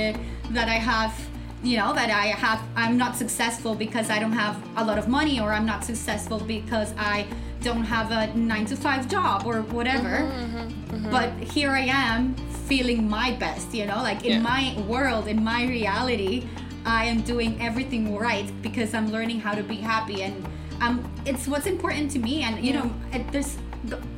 [0.52, 1.14] that I have
[1.62, 5.10] you know that i have i'm not successful because i don't have a lot of
[5.10, 7.28] money or i'm not successful because i
[7.62, 11.12] don't have a nine to five job or whatever mm-hmm, mm-hmm, mm-hmm.
[11.12, 12.36] but here i am
[12.68, 14.40] feeling my best you know like in yeah.
[14.40, 16.48] my world in my reality
[16.86, 20.48] i am doing everything right because i'm learning how to be happy and
[20.82, 22.84] um, it's what's important to me and you yeah.
[22.84, 23.58] know there's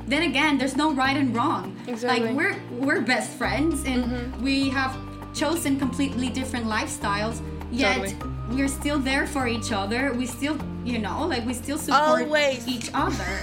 [0.07, 2.27] then again there's no right and wrong exactly.
[2.27, 4.43] like we're we're best friends and mm-hmm.
[4.43, 4.95] we have
[5.33, 8.30] chosen completely different lifestyles, yet totally.
[8.53, 10.13] We're still there for each other.
[10.13, 12.67] We still, you know, like we still support Always.
[12.67, 13.39] each other.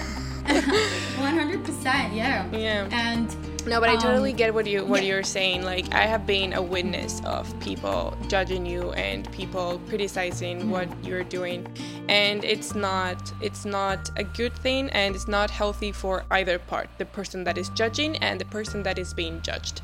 [0.49, 2.49] 100%, yeah.
[2.51, 2.87] Yeah.
[2.91, 5.09] And no, but I totally um, get what you what yeah.
[5.09, 5.63] you're saying.
[5.63, 10.71] Like I have been a witness of people judging you and people criticizing mm-hmm.
[10.71, 11.67] what you're doing,
[12.07, 16.89] and it's not it's not a good thing, and it's not healthy for either part,
[16.97, 19.81] the person that is judging and the person that is being judged.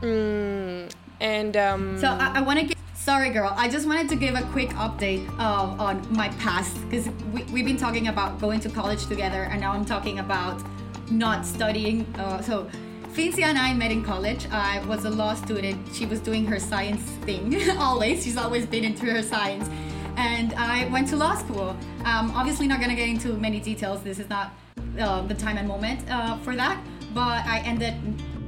[0.00, 0.90] Mm,
[1.20, 2.73] and um, so I, I want to give.
[3.04, 3.52] Sorry, girl.
[3.54, 7.66] I just wanted to give a quick update uh, on my past because we, we've
[7.66, 10.62] been talking about going to college together, and now I'm talking about
[11.10, 12.06] not studying.
[12.14, 12.66] Uh, so
[13.12, 14.46] Fincia and I met in college.
[14.50, 15.86] I was a law student.
[15.94, 18.24] She was doing her science thing always.
[18.24, 19.68] She's always been into her science.
[20.16, 21.76] And I went to law school.
[22.06, 24.02] Um, obviously, not going to get into many details.
[24.02, 24.54] This is not
[24.98, 26.82] uh, the time and moment uh, for that.
[27.12, 27.96] But I ended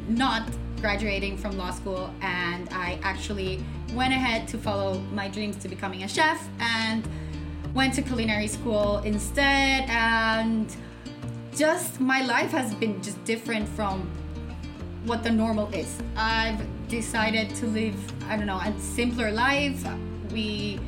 [0.08, 0.48] not
[0.80, 6.02] graduating from law school and I actually went ahead to follow my dreams to becoming
[6.02, 7.06] a chef and
[7.74, 10.74] went to culinary school instead and
[11.54, 14.10] just my life has been just different from
[15.04, 15.96] what the normal is.
[16.16, 17.96] I've decided to live,
[18.28, 19.84] I don't know, a simpler life.
[20.32, 20.78] We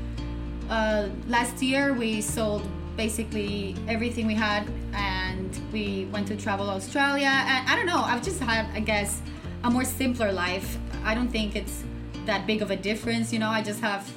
[0.69, 2.63] uh, last year we sold
[2.97, 8.23] basically everything we had and we went to travel Australia and I don't know, I've
[8.23, 9.23] just had I guess
[9.65, 10.79] a more simpler life.
[11.05, 11.85] I don't think it's
[12.27, 13.33] that big of a difference.
[13.33, 14.11] You know, I just have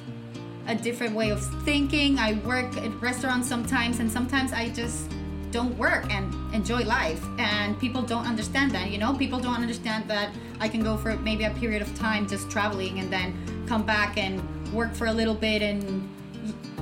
[0.66, 2.18] a different way of thinking.
[2.18, 5.10] I work at restaurants sometimes, and sometimes I just
[5.50, 7.22] don't work and enjoy life.
[7.38, 8.90] And people don't understand that.
[8.90, 12.26] You know, people don't understand that I can go for maybe a period of time
[12.26, 13.34] just traveling and then
[13.66, 14.40] come back and
[14.72, 16.08] work for a little bit and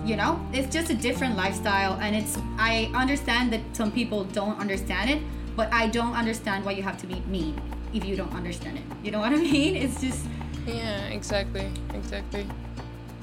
[0.04, 4.58] you know it's just a different lifestyle and it's i understand that some people don't
[4.58, 5.20] understand it
[5.56, 7.60] but i don't understand why you have to be mean
[7.92, 10.26] if you don't understand it you know what i mean it's just
[10.66, 12.46] yeah exactly exactly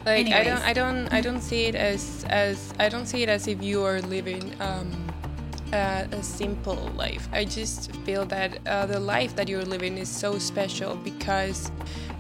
[0.06, 0.34] like Anyways.
[0.34, 3.47] i don't i don't i don't see it as as i don't see it as
[3.47, 4.91] if you are living um
[5.73, 7.27] uh, a simple life.
[7.32, 11.71] I just feel that uh, the life that you're living is so special because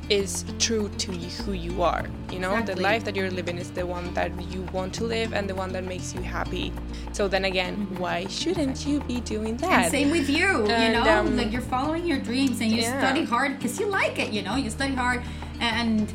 [0.09, 2.05] is true to who you are.
[2.31, 2.75] You know, exactly.
[2.75, 5.55] the life that you're living is the one that you want to live and the
[5.55, 6.73] one that makes you happy.
[7.13, 7.97] So then again, mm-hmm.
[7.97, 9.83] why shouldn't you be doing that?
[9.85, 10.65] And same with you.
[10.65, 12.99] And, you know, um, like you're following your dreams and you yeah.
[12.99, 14.31] study hard because you like it.
[14.31, 15.23] You know, you study hard
[15.59, 16.13] and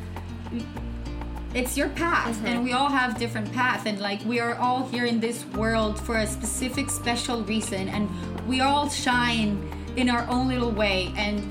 [1.55, 2.47] it's your path mm-hmm.
[2.47, 6.01] and we all have different paths and like we are all here in this world
[6.01, 8.09] for a specific special reason and
[8.49, 11.43] we all shine in our own little way and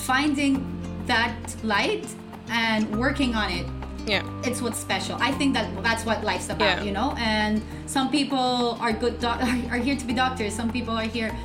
[0.00, 0.75] finding
[1.06, 2.06] that light
[2.48, 3.66] and working on it
[4.06, 4.22] yeah.
[4.44, 5.16] it's what's special.
[5.20, 6.82] I think that that's what life's about yeah.
[6.84, 7.14] you know?
[7.18, 10.54] And some people are good doc- are here to be doctors.
[10.54, 11.36] Some people are here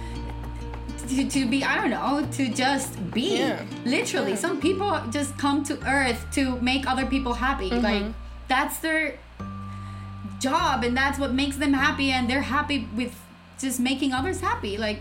[1.09, 3.39] to, to be i don't know to just be.
[3.39, 3.65] Yeah.
[3.83, 4.31] literally.
[4.31, 4.37] Yeah.
[4.37, 7.69] some people just come to earth to make other people happy.
[7.69, 7.83] Mm-hmm.
[7.83, 8.03] like
[8.47, 9.17] that's their
[10.39, 13.15] job and that's what makes them happy and they're happy with
[13.59, 14.77] just making others happy.
[14.77, 14.99] Like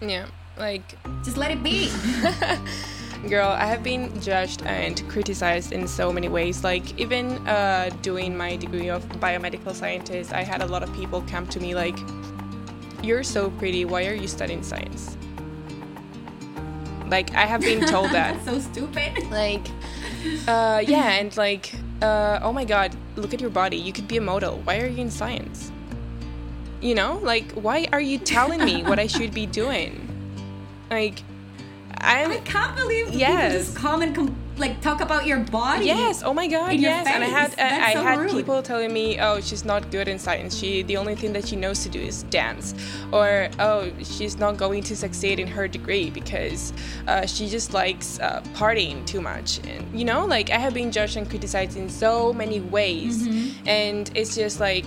[0.00, 0.26] yeah.
[0.56, 1.90] Like just let it be
[3.28, 6.64] Girl, I have been judged and criticized in so many ways.
[6.64, 11.22] Like, even uh, doing my degree of biomedical scientist, I had a lot of people
[11.28, 11.98] come to me like,
[13.02, 15.18] You're so pretty, why are you studying science?
[17.08, 18.42] Like, I have been told that.
[18.44, 19.30] so stupid.
[19.30, 19.66] Like,
[20.48, 24.16] uh, yeah, and like, uh, oh my god, look at your body, you could be
[24.16, 25.70] a model, why are you in science?
[26.80, 30.06] You know, like, why are you telling me what I should be doing?
[30.90, 31.22] Like,
[32.00, 33.52] I'm, I can not believe yes.
[33.52, 35.86] people just come and com- like talk about your body.
[35.86, 36.22] Yes.
[36.22, 36.74] Oh my god.
[36.74, 37.06] Yes.
[37.06, 38.30] And I had uh, I so had rude.
[38.30, 40.56] people telling me, oh, she's not good in science.
[40.56, 42.74] She the only thing that she knows to do is dance,
[43.12, 46.72] or oh, she's not going to succeed in her degree because
[47.08, 49.58] uh, she just likes uh, partying too much.
[49.66, 53.68] And you know, like I have been judged and criticized in so many ways, mm-hmm.
[53.68, 54.86] and it's just like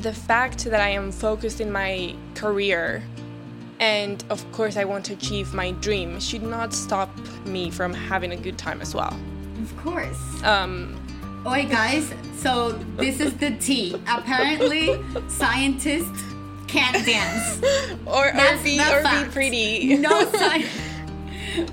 [0.00, 3.02] the fact that I am focused in my career
[3.82, 7.10] and of course I want to achieve my dream should not stop
[7.44, 9.14] me from having a good time as well.
[9.60, 10.42] Of course.
[10.44, 10.96] Um
[11.44, 13.96] Oi guys, so this is the tea.
[14.06, 16.22] Apparently scientists
[16.68, 17.60] can't dance.
[18.06, 19.26] or, or be or fact.
[19.26, 19.96] be pretty.
[19.96, 20.70] No science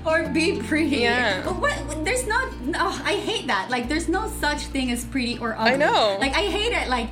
[0.04, 0.96] or be pretty.
[0.96, 1.46] Yeah.
[1.52, 2.52] What, there's not.
[2.74, 3.70] Oh, I hate that.
[3.70, 5.72] Like, there's no such thing as pretty or ugly.
[5.72, 6.16] I know.
[6.20, 6.88] Like, I hate it.
[6.88, 7.10] Like,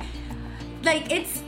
[0.83, 1.41] like it's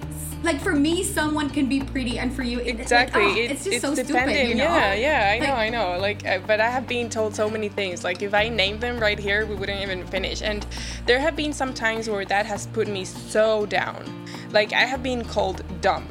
[0.44, 3.22] like for me someone can be pretty and for you it, exactly.
[3.22, 4.38] like, oh, it's, it's, just it's so dependent.
[4.38, 4.64] stupid you know?
[4.64, 6.00] yeah yeah i know i know.
[6.00, 8.04] Like uh, but i have been told so many things.
[8.04, 10.42] Like if i name them right here we wouldn't even finish.
[10.42, 10.66] And
[11.06, 14.04] there have been some times where that has put me so down.
[14.52, 16.08] Like i have been called dumb.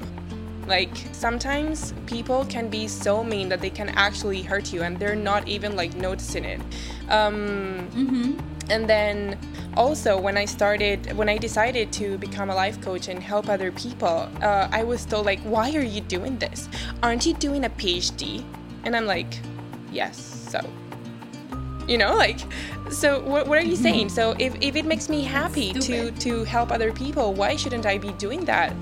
[0.66, 5.16] Like sometimes people can be so mean that they can actually hurt you and they're
[5.16, 6.61] not even like noticing it.
[7.09, 8.38] Um, mm-hmm.
[8.71, 9.39] And then
[9.77, 13.71] also when i started when i decided to become a life coach and help other
[13.73, 16.69] people uh, i was told like why are you doing this?
[17.03, 18.45] Aren't you doing a phd
[18.85, 19.41] and i'm like
[19.93, 20.17] yes
[20.51, 20.61] so.
[21.87, 22.41] You know like
[22.91, 24.09] so what, what are you saying?
[24.09, 27.99] So if, if it makes me happy to to help other people why shouldn't i
[27.99, 28.73] be doing that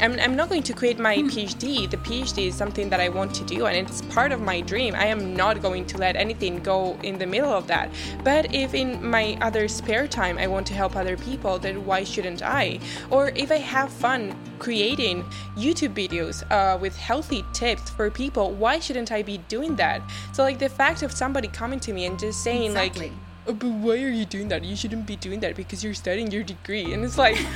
[0.00, 1.16] I'm, I'm not going to quit my.
[1.30, 1.90] PhD.
[1.90, 4.94] The PhD is something that I want to do and it's part of my dream.
[4.94, 7.90] I am not going to let anything go in the middle of that.
[8.24, 12.04] But if in my other spare time I want to help other people, then why
[12.04, 12.80] shouldn't I?
[13.10, 15.24] Or if I have fun creating
[15.56, 20.02] YouTube videos uh, with healthy tips for people, why shouldn't I be doing that?
[20.32, 23.08] So, like, the fact of somebody coming to me and just saying, exactly.
[23.08, 24.64] like, oh, but why are you doing that?
[24.64, 26.92] You shouldn't be doing that because you're studying your degree.
[26.92, 27.36] And it's like,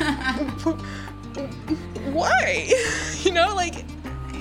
[2.12, 2.70] why?
[3.22, 3.84] you know, like,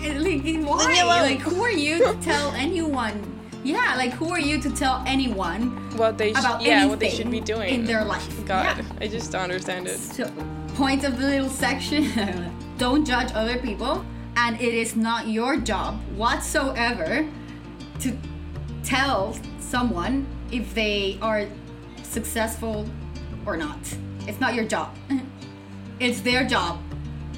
[0.03, 1.03] like why?
[1.05, 3.29] Like, who are you to tell anyone?
[3.63, 7.09] Yeah, like who are you to tell anyone what they sh- about yeah what they
[7.09, 8.45] should be doing in their life?
[8.45, 8.83] God, yeah.
[8.99, 9.97] I just don't understand it.
[9.99, 10.29] So,
[10.75, 12.11] point of the little section:
[12.77, 17.25] don't judge other people, and it is not your job whatsoever
[18.01, 18.17] to
[18.83, 21.47] tell someone if they are
[22.03, 22.85] successful
[23.45, 23.79] or not.
[24.27, 24.93] It's not your job.
[25.99, 26.79] It's their job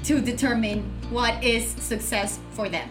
[0.04, 2.88] to determine what is success for them.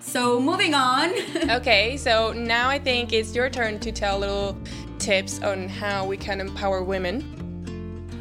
[0.00, 1.12] So, moving on.
[1.50, 4.56] okay, so now I think it's your turn to tell little
[4.98, 7.22] tips on how we can empower women.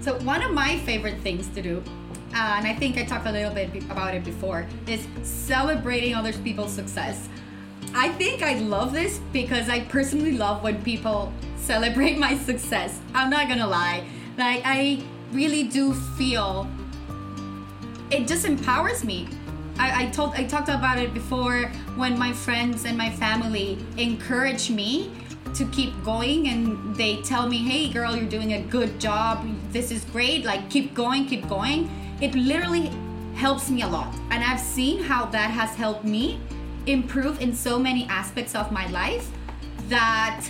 [0.01, 1.83] So, one of my favorite things to do,
[2.35, 6.33] uh, and I think I talked a little bit about it before, is celebrating other
[6.33, 7.29] people's success.
[7.93, 12.99] I think I love this because I personally love when people celebrate my success.
[13.13, 14.05] I'm not gonna lie.
[14.37, 16.67] Like, I really do feel
[18.09, 19.27] it just empowers me.
[19.77, 21.65] I, I told I talked about it before
[21.95, 25.11] when my friends and my family encourage me
[25.53, 29.45] to keep going and they tell me, hey girl, you're doing a good job.
[29.71, 30.45] This is great.
[30.45, 31.89] Like keep going, keep going.
[32.21, 32.91] It literally
[33.35, 34.13] helps me a lot.
[34.31, 36.39] And I've seen how that has helped me
[36.85, 39.29] improve in so many aspects of my life
[39.89, 40.45] that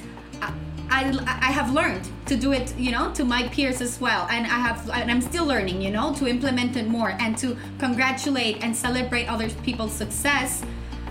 [0.90, 4.28] I, I have learned to do it, you know, to my peers as well.
[4.30, 7.58] And I have, and I'm still learning, you know, to implement it more and to
[7.80, 10.64] congratulate and celebrate other people's success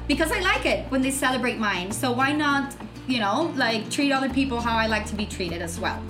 [0.08, 1.90] because I like it when they celebrate mine.
[1.92, 2.74] So why not,
[3.06, 6.02] you know, like treat other people how I like to be treated as well.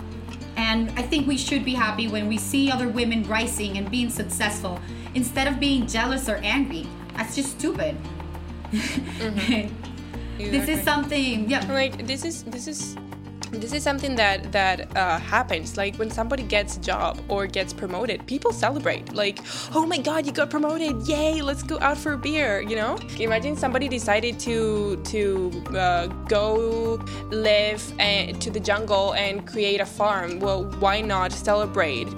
[0.57, 4.11] And I think we should be happy when we see other women rising and being
[4.11, 4.81] successful
[5.15, 6.87] instead of being jealous or angry.
[7.15, 7.97] That's just stupid.
[8.73, 9.75] Mm-hmm.
[10.39, 12.97] this is something yeah like this is this is
[13.51, 15.77] this is something that that uh, happens.
[15.77, 19.15] Like when somebody gets a job or gets promoted people celebrate.
[19.15, 19.39] Like
[19.75, 21.07] oh my god you got promoted.
[21.07, 22.97] Yay let's go out for a beer you know?
[23.19, 29.87] Imagine somebody decided to to uh, go live and, to the jungle and create a
[29.87, 30.41] farm.
[30.41, 32.09] Well why not celebrate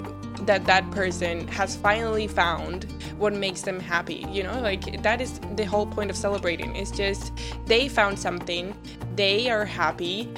[0.45, 2.85] that that person has finally found
[3.17, 4.59] what makes them happy you know?
[4.61, 6.75] Like that is the whole point of celebrating.
[6.75, 7.31] It's just
[7.65, 8.75] they found something
[9.15, 10.33] they are happy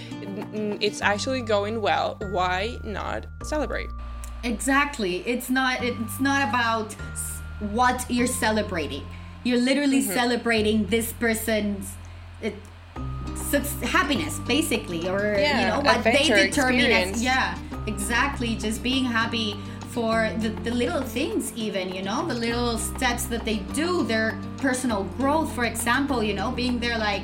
[0.81, 2.17] it's actually going well.
[2.31, 3.89] Why not celebrate?
[4.43, 5.17] Exactly.
[5.27, 6.93] It's not it's not about
[7.59, 9.05] what you're celebrating.
[9.43, 10.13] You're literally mm-hmm.
[10.13, 11.93] celebrating this person's
[12.41, 12.55] it,
[13.83, 17.57] happiness basically or yeah, you know what they determine as yeah
[17.87, 18.55] exactly.
[18.55, 19.57] Just being happy
[19.91, 24.39] for the, the little things even you know the little steps that they do their
[24.57, 27.23] personal growth for example you know being there like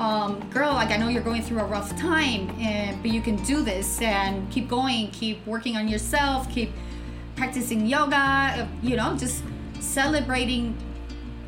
[0.00, 3.36] um, girl like i know you're going through a rough time and, but you can
[3.44, 6.70] do this and keep going keep working on yourself keep
[7.36, 9.42] practicing yoga uh, you know just
[9.80, 10.76] celebrating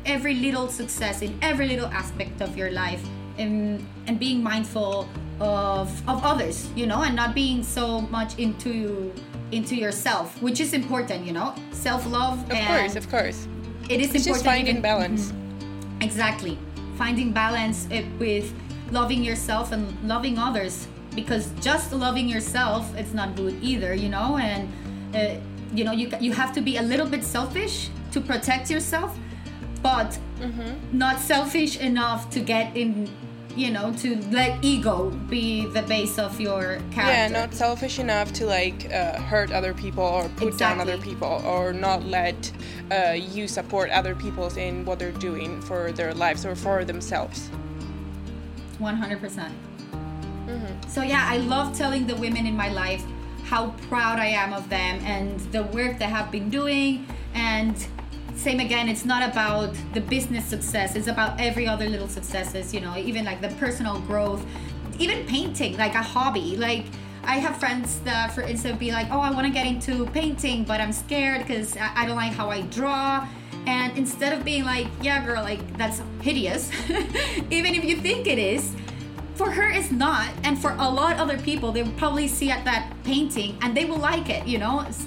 [0.05, 3.03] every little success in every little aspect of your life
[3.37, 5.07] and and being mindful
[5.39, 9.13] of of others you know and not being so much into
[9.51, 12.39] into yourself, which is important, you know, self love.
[12.51, 13.47] Of course, of course.
[13.89, 14.25] It is it's important.
[14.25, 15.31] Just finding even, balance.
[15.31, 16.01] Mm-hmm.
[16.01, 16.59] Exactly,
[16.97, 18.53] finding balance eh, with
[18.91, 24.37] loving yourself and loving others, because just loving yourself it's not good either, you know,
[24.37, 24.69] and
[25.15, 25.35] uh,
[25.73, 29.17] you know you you have to be a little bit selfish to protect yourself,
[29.81, 30.97] but mm-hmm.
[30.97, 33.09] not selfish enough to get in
[33.57, 38.31] you know to let ego be the base of your character yeah not selfish enough
[38.31, 40.57] to like uh, hurt other people or put exactly.
[40.59, 42.51] down other people or not let
[42.91, 47.49] uh, you support other people in what they're doing for their lives or for themselves
[48.79, 50.89] 100% mm-hmm.
[50.89, 53.03] so yeah i love telling the women in my life
[53.43, 57.87] how proud i am of them and the work they have been doing and
[58.37, 62.79] same again it's not about the business success it's about every other little successes you
[62.79, 64.45] know even like the personal growth
[64.99, 66.85] even painting like a hobby like
[67.27, 70.63] I have friends that, for instance, be like, "Oh, I want to get into painting,
[70.63, 73.27] but I'm scared because I don't like how I draw."
[73.65, 76.71] And instead of being like, "Yeah, girl, like that's hideous,"
[77.51, 78.73] even if you think it is,
[79.35, 82.49] for her it's not, and for a lot of other people, they will probably see
[82.49, 84.47] at that painting and they will like it.
[84.47, 85.05] You know, it's,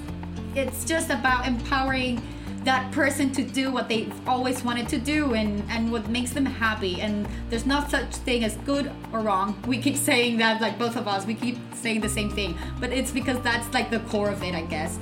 [0.55, 2.21] it's just about empowering
[2.65, 6.45] that person to do what they've always wanted to do and and what makes them
[6.45, 7.01] happy.
[7.01, 9.61] And there's not such thing as good or wrong.
[9.67, 12.57] We keep saying that like both of us we keep saying the same thing.
[12.79, 14.99] But it's because that's like the core of it i guess.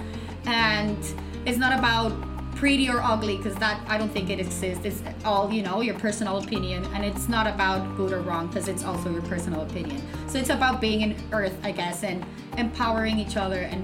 [0.47, 0.99] And
[1.45, 2.13] it's not about
[2.55, 4.85] pretty or ugly because that i don't think it exists.
[4.85, 6.85] It's all you know your personal opinion.
[6.95, 10.01] And it's not about good or wrong because it's also your personal opinion.
[10.29, 12.25] So it's about being in earth i guess and
[12.57, 13.83] empowering each other and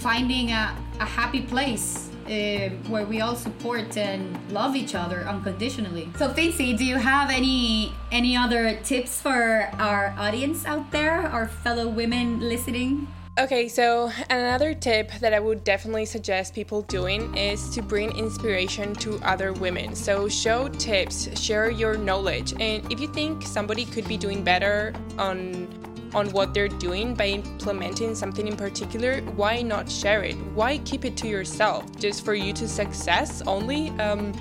[0.00, 6.10] finding a, a happy place uh, where we all support and love each other unconditionally.
[6.18, 11.46] So, Fincy, do you have any any other tips for our audience out there, our
[11.46, 13.08] fellow women listening?
[13.36, 18.94] Okay, so another tip that I would definitely suggest people doing is to bring inspiration
[18.96, 19.96] to other women.
[19.96, 24.94] So, show tips, share your knowledge, and if you think somebody could be doing better
[25.18, 25.66] on
[26.14, 30.34] on what they're doing by implementing something in particular, why not share it?
[30.54, 33.90] Why keep it to yourself just for you to success only?
[34.00, 34.32] Um,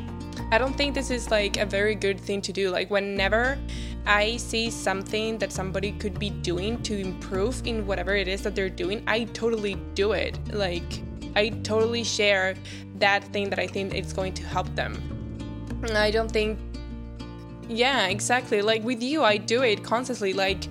[0.52, 2.70] I don't think this is like a very good thing to do.
[2.70, 3.58] Like, whenever
[4.06, 8.56] I see something that somebody could be doing to improve in whatever it is that
[8.56, 10.38] they're doing, I totally do it.
[10.54, 11.02] Like,
[11.36, 12.56] I totally share
[13.00, 15.02] that thing that I think is going to help them.
[15.92, 16.60] I don't think
[17.70, 18.62] Yeah, exactly.
[18.62, 20.34] Like with you, I do it constantly.
[20.34, 20.68] Like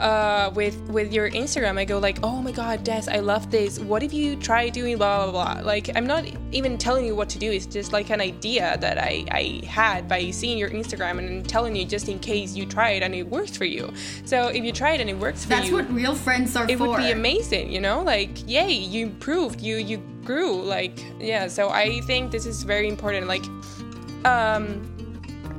[0.00, 3.78] uh, with with your Instagram, I go like, oh my god, Des, I love this.
[3.78, 5.62] What if you try doing blah blah blah?
[5.64, 7.50] Like I'm not even telling you what to do.
[7.50, 11.76] It's just like an idea that I I had by seeing your Instagram and telling
[11.76, 13.92] you just in case you try it and it works for you.
[14.24, 16.56] So if you try it and it works for That's you, That's what real friends
[16.56, 16.88] are it for.
[16.88, 17.72] would be amazing.
[17.72, 19.60] You know, like yay, you improved.
[19.60, 20.62] You you grew.
[20.62, 21.48] Like yeah.
[21.48, 23.26] So I think this is very important.
[23.26, 23.44] Like
[24.24, 24.82] um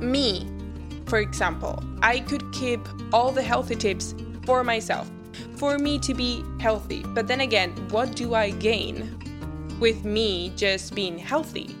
[0.00, 0.46] me
[1.06, 2.80] for example, I could keep
[3.12, 4.14] all the healthy tips
[4.46, 5.10] for myself,
[5.56, 7.02] for me to be healthy.
[7.08, 9.18] But then again, what do I gain
[9.80, 11.76] with me just being healthy?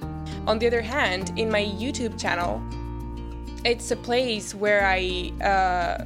[0.46, 2.62] On the other hand, in my YouTube channel,
[3.64, 6.04] it's a place where I uh,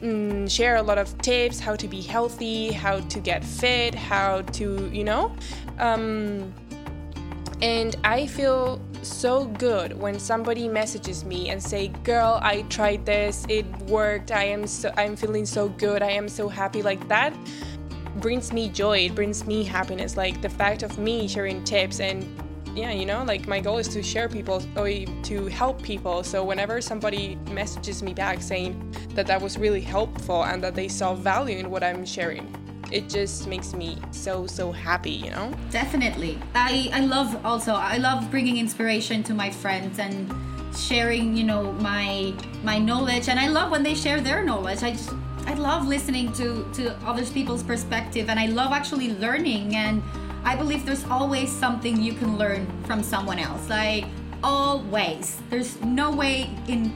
[0.00, 4.42] mm, share a lot of tips how to be healthy, how to get fit, how
[4.42, 5.34] to, you know?
[5.78, 6.52] Um,
[7.60, 13.46] and I feel so good when somebody messages me and say, "Girl, I tried this.
[13.48, 14.30] It worked.
[14.30, 16.02] I am so I'm feeling so good.
[16.02, 17.32] I am so happy." Like that
[18.20, 18.98] brings me joy.
[19.06, 20.16] It brings me happiness.
[20.16, 22.26] Like the fact of me sharing tips and
[22.74, 26.22] yeah, you know, like my goal is to share people or to help people.
[26.22, 30.88] So whenever somebody messages me back saying that that was really helpful and that they
[30.88, 32.46] saw value in what I'm sharing,
[32.90, 35.52] it just makes me so so happy you know?
[35.70, 36.38] Definitely.
[36.54, 40.32] I i love also i love bringing inspiration to my friends and
[40.76, 42.32] sharing you know my
[42.62, 43.28] my knowledge.
[43.28, 44.82] And i love when they share their knowledge.
[44.82, 45.12] I just
[45.46, 48.28] i love listening to to other people's perspective.
[48.28, 49.76] And i love actually learning.
[49.76, 50.02] And
[50.44, 53.68] i believe there's always something you can learn from someone else.
[53.68, 54.04] Like
[54.42, 55.40] always.
[55.50, 56.92] There's no way in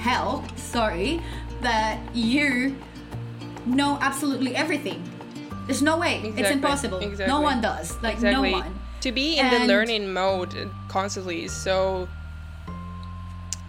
[0.00, 1.20] hell sorry
[1.60, 2.74] that you
[3.66, 5.02] know absolutely everything
[5.70, 6.16] there's no way.
[6.16, 6.42] Exactly.
[6.42, 6.98] It's impossible.
[6.98, 7.32] Exactly.
[7.32, 7.96] No one does.
[8.02, 8.50] Like exactly.
[8.50, 8.74] no one.
[9.02, 12.08] To be in And- the learning mode constantly is so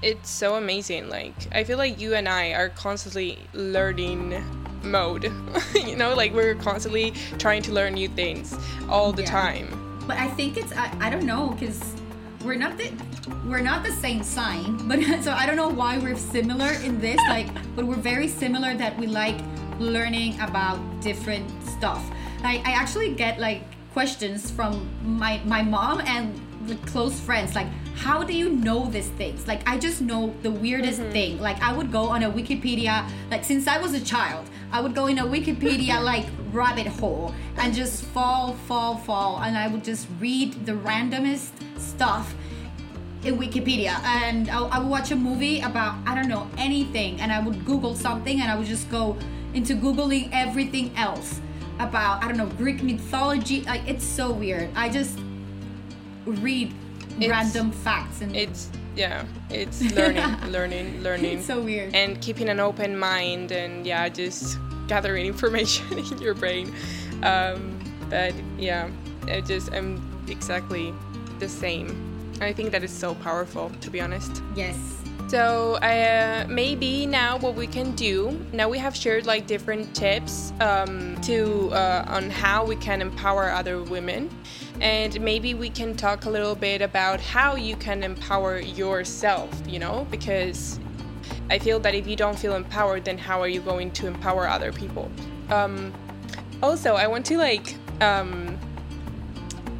[0.02, 1.10] it's so amazing.
[1.10, 4.43] Like I feel like you and I are constantly learning
[4.84, 5.26] mode.
[5.76, 8.58] you know, like we're constantly trying to learn new things
[8.89, 9.30] all the Yeah.
[9.43, 9.68] time.
[10.08, 11.80] But I think it's I, I don't know because
[12.43, 12.91] we're not the
[13.47, 14.88] we're not the same sign.
[14.88, 17.20] But so I don't know why we're similar in this.
[17.30, 19.38] Like, but we're very similar that we like
[19.82, 22.10] learning about different stuff.
[22.44, 23.64] Like I actually get like
[23.94, 26.40] questions from my my mom and
[26.86, 29.48] close friends like how do you know these things?
[29.48, 31.12] Like i just know the weirdest mm-hmm.
[31.12, 31.42] thing.
[31.42, 34.96] Like i would go on a wikipedia like since i was a child i would
[34.96, 39.84] go in a wikipedia like rabbit hole and just fall fall fall and i would
[39.84, 42.34] just read the randomest stuff
[43.24, 44.00] in Wikipedia.
[44.04, 47.66] And I, I would watch a movie about I don't know anything and I would
[47.66, 49.18] Google something and I would just go
[49.54, 51.39] into Googling everything else
[51.80, 53.62] about I don't know Greek mythology.
[53.64, 54.70] Like it's so weird.
[54.76, 55.18] I just
[56.26, 56.74] read
[57.20, 61.38] It's- random facts and It's yeah, it's learning, learning, learning.
[61.38, 61.95] it's so weird.
[61.95, 66.74] And keeping an open mind and yeah just gathering information in your brain.
[67.24, 67.80] Um,
[68.10, 68.89] but yeah
[69.28, 70.93] i just i'm exactly
[71.39, 71.95] the same.
[72.41, 74.41] I think that is so powerful to be honest.
[74.56, 74.76] Yes
[75.28, 80.52] so uh, maybe now what we can do now we have shared like different tips
[80.60, 84.30] um, to uh, on how we can empower other women.
[84.80, 89.80] And maybe we can talk a little bit about how you can empower yourself you
[89.80, 90.08] know?
[90.10, 90.80] Because
[91.50, 94.48] i feel that if you don't feel empowered then how are you going to empower
[94.48, 95.12] other people?
[95.50, 95.94] Um,
[96.64, 98.58] also i want to like um,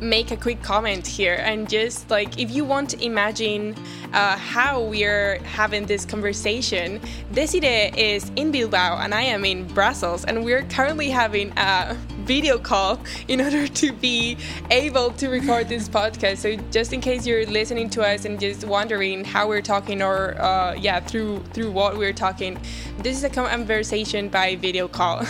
[0.02, 3.76] make a quick comment here and just like if you want to imagine
[4.14, 7.00] uh, how we're having this conversation
[7.34, 12.58] Desiree is in Bilbao and I am in Brussels and we're currently having a video
[12.58, 14.38] call in order to be
[14.72, 16.38] able to record this podcast.
[16.38, 20.42] So just in case you're listening to us and just wondering how we're talking or
[20.42, 22.60] uh, yeah through through what we're talking
[23.00, 25.26] this is a conversation by video call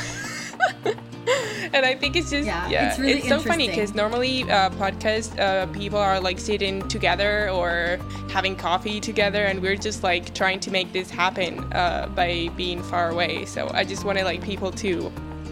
[1.74, 5.40] and I think it's just Yeah, yeah, it's really so funny because normally uh, podcast
[5.40, 8.00] uh, people are like sitting together or
[8.30, 12.82] having coffee together, and we're just like trying to make this happen uh, by being
[12.84, 13.46] far away.
[13.46, 15.12] So I just wanted like people to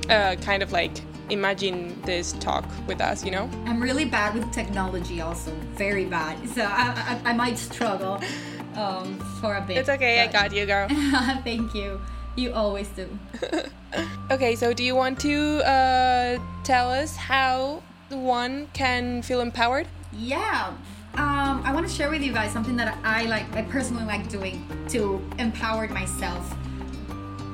[0.09, 0.91] uh, kind of like
[1.29, 3.49] imagine this talk with us, you know?
[3.65, 8.19] I'm really bad with technology also very bad so I, I, I might struggle
[8.75, 10.87] um, for a bit It's okay, I got you, girl.
[11.43, 12.01] thank you
[12.35, 13.07] you always do
[14.31, 19.87] okay, so do you want to uh, tell us how one can feel empowered?
[20.13, 20.73] Yeah.
[21.15, 24.29] Um, I want to share with you guys something that I like, I personally like
[24.29, 26.55] doing to empower myself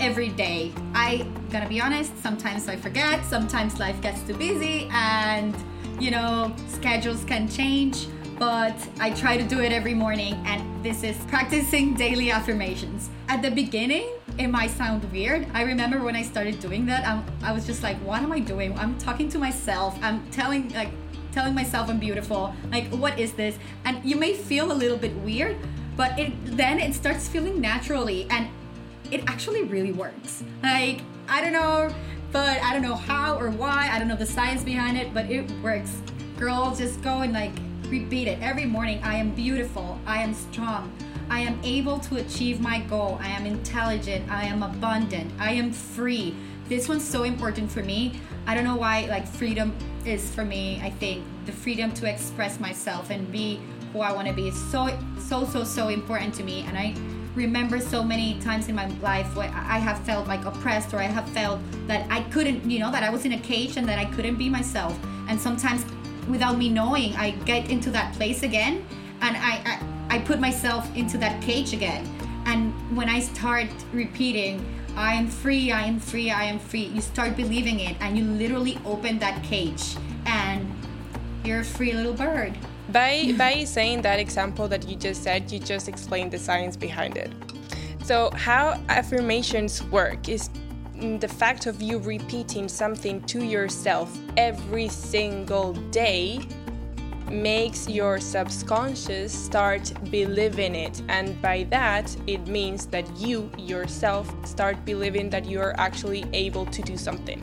[0.02, 0.74] every day.
[0.94, 5.56] I gotta be honest, sometimes I forget, sometimes life gets too busy, and
[6.00, 8.08] you know, schedules can change.
[8.38, 13.10] but I try to do it every morning, and this is practicing daily affirmations.
[13.30, 15.48] At the beginning, it might sound weird.
[15.54, 18.40] I remember when I started doing that, I'm, I was just like, what am I
[18.40, 18.78] doing?
[18.78, 19.98] I'm talking to myself.
[20.02, 20.90] I'm telling like
[21.32, 22.54] telling myself I'm beautiful.
[22.72, 23.58] Like, what is this?
[23.84, 25.58] And you may feel a little bit weird,
[25.96, 28.48] but it then it starts feeling naturally, and
[29.12, 30.44] it actually really works.
[30.64, 31.94] Like, I don't know,
[32.32, 33.90] but I don't know how or why.
[33.92, 36.02] I don't know the science behind it, but it works.
[36.38, 37.54] Girls, just go and like
[37.88, 39.02] repeat it every morning.
[39.04, 40.00] I am beautiful.
[40.06, 40.92] I am strong.
[41.30, 43.18] I am able to achieve my goal.
[43.22, 44.30] I am intelligent.
[44.30, 45.32] I am abundant.
[45.40, 46.36] I am free.
[46.70, 48.20] This one's so important for me.
[48.48, 52.60] I don't know why, like, freedom is for me, I think the freedom to express
[52.60, 53.60] myself and be
[53.94, 56.66] who I want to be is so, so, so, so important to me.
[56.68, 56.96] And I
[57.36, 61.04] remember so many times in my life where I have felt like oppressed or I
[61.04, 64.00] have felt that I couldn't, you know, that I was in a cage and that
[64.00, 64.98] I couldn't be myself.
[65.28, 65.86] And sometimes
[66.28, 68.86] without me knowing, I get into that place again
[69.22, 72.08] and I, I I put myself into that cage again.
[72.46, 77.02] And when I start repeating, I am free, I am free, I am free, you
[77.02, 80.74] start believing it and you literally open that cage and
[81.44, 82.58] you're a free little bird.
[82.94, 87.18] By, by saying that example that you just said, you just explained the science behind
[87.18, 87.34] it.
[88.06, 90.50] So, how affirmations work is
[91.20, 96.40] the fact of you repeating something to yourself every single day
[97.30, 101.02] makes your subconscious start believing it.
[101.10, 106.66] And by that it means that you yourself start believing that you are actually able
[106.68, 107.40] to do something.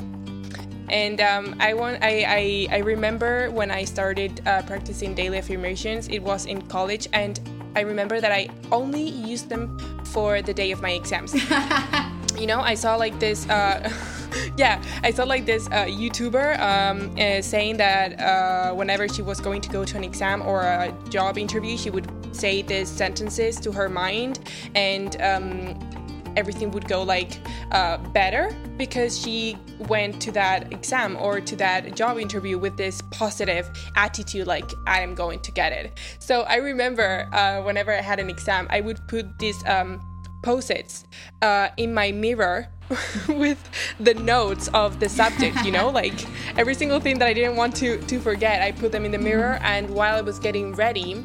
[0.88, 6.08] And um, I want I, I, I remember when I started uh, practicing daily affirmations
[6.08, 7.40] it was in college and
[7.74, 11.34] I remember that I only used them for the day of my exams.
[12.38, 13.88] You know I saw like this uh,
[14.56, 19.40] yeah, I saw like this uh, YouTuber um, uh, saying that uh, whenever she was
[19.40, 23.60] going to go to an exam or a job interview, she would say these sentences
[23.60, 24.40] to her mind,
[24.74, 25.78] and um,
[26.36, 27.38] everything would go like
[27.72, 29.56] uh, better because she
[29.88, 35.00] went to that exam or to that job interview with this positive attitude like i
[35.00, 35.98] am going to get it.
[36.18, 40.00] So i remember uh, whenever i had an exam i would put this um,
[40.42, 41.04] post-its
[41.42, 42.68] uh, in my mirror
[43.28, 43.58] with
[44.00, 46.26] the notes of the subject you know like
[46.58, 49.18] every single thing that i didn't want to to forget i put them in the
[49.18, 51.24] mirror and while i was getting ready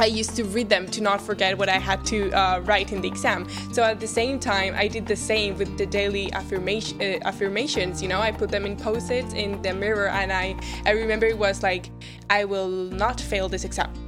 [0.00, 3.00] I used to read them to not forget what I had to uh, write in
[3.00, 3.48] the exam.
[3.72, 8.00] So at the same time, I did the same with the daily affirmation uh, affirmations.
[8.00, 10.54] You know, I put them in post-its in the mirror, and I
[10.86, 11.90] I remember it was like,
[12.30, 14.07] I will not fail this exam.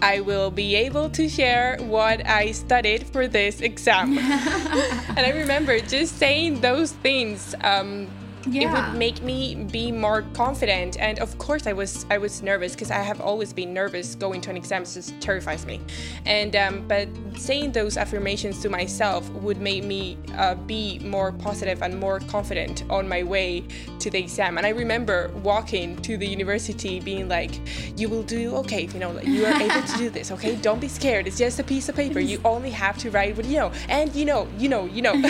[0.00, 4.16] I will be able to share what I studied for this exam.
[4.18, 8.06] and I remember just saying those things um,
[8.52, 8.62] yeah.
[8.62, 10.98] it would make me be more confident.
[10.98, 14.40] And of course i was i was nervous because i have always been nervous going
[14.42, 15.80] to an exam it just terrifies me.
[16.26, 21.82] And um, but saying those affirmations to myself would make me uh, be more positive
[21.82, 23.64] and more confident on my way
[23.98, 24.58] to the exam.
[24.58, 27.52] And i remember walking to the university being like
[27.96, 30.56] you will do okay you know like, you are able to do this okay?
[30.56, 31.26] Don't be scared.
[31.26, 32.20] It's just a piece of paper.
[32.20, 33.72] You only have to write what you know.
[33.88, 35.12] And you know you know you know.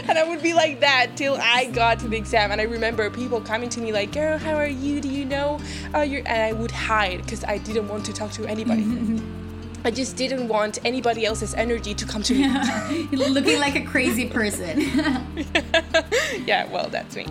[0.08, 3.08] And i would be like that till i got to the exam and i remember
[3.10, 5.58] people coming to me like girl how are you do you know
[5.94, 8.84] uh, you're and i would hide because i didn't want to talk to anybody
[9.82, 12.46] I just didn't want anybody else's energy to come to me.
[13.16, 14.78] Looking like a crazy person.
[16.44, 17.24] yeah, well, that's me.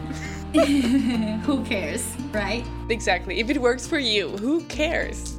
[1.45, 2.65] who cares, right?
[2.89, 3.39] Exactly.
[3.39, 5.37] If it works for you, who cares?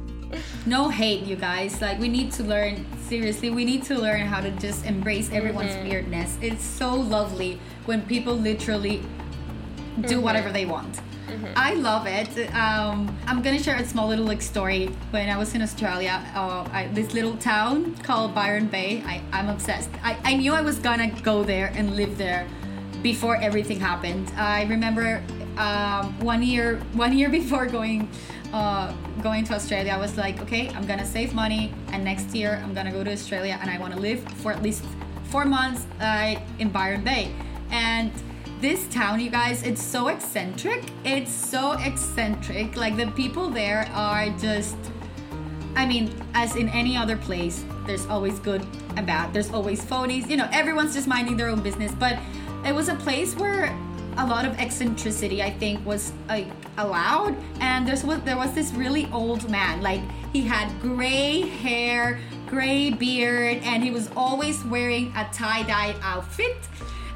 [0.65, 1.81] No hate, you guys.
[1.81, 5.71] Like, we need to learn, seriously, we need to learn how to just embrace everyone's
[5.71, 5.89] mm-hmm.
[5.89, 6.37] weirdness.
[6.41, 9.03] It's so lovely when people literally
[9.99, 10.21] do mm-hmm.
[10.21, 10.93] whatever they want.
[10.95, 11.53] Mm-hmm.
[11.55, 12.53] I love it.
[12.53, 14.87] Um, I'm gonna share a small little like story.
[15.11, 19.01] When I was in Australia, uh, I, this little town called Byron Bay.
[19.05, 19.89] I, I'm obsessed.
[20.03, 22.47] I, I knew I was gonna go there and live there
[23.01, 24.31] before everything happened.
[24.35, 25.23] I remember
[25.57, 28.09] um, one year one year before going
[28.53, 32.61] uh, going to Australia, I was like, okay, I'm gonna save money, and next year
[32.63, 34.83] I'm gonna go to Australia, and I want to live for at least
[35.25, 37.31] four months uh, in Byron Bay.
[37.71, 38.11] And
[38.61, 40.83] this town, you guys, it's so eccentric.
[41.03, 42.77] It's so eccentric.
[42.77, 44.77] Like the people there are just.
[45.75, 49.33] I mean, as in any other place, there's always good and bad.
[49.33, 50.29] There's always phonies.
[50.29, 51.91] You know, everyone's just minding their own business.
[51.93, 52.19] But
[52.65, 53.75] it was a place where
[54.17, 56.47] a lot of eccentricity, I think, was like
[56.77, 57.35] allowed.
[57.61, 60.01] And there's there was this really old man, like
[60.33, 66.57] he had gray hair, gray beard, and he was always wearing a tie dye outfit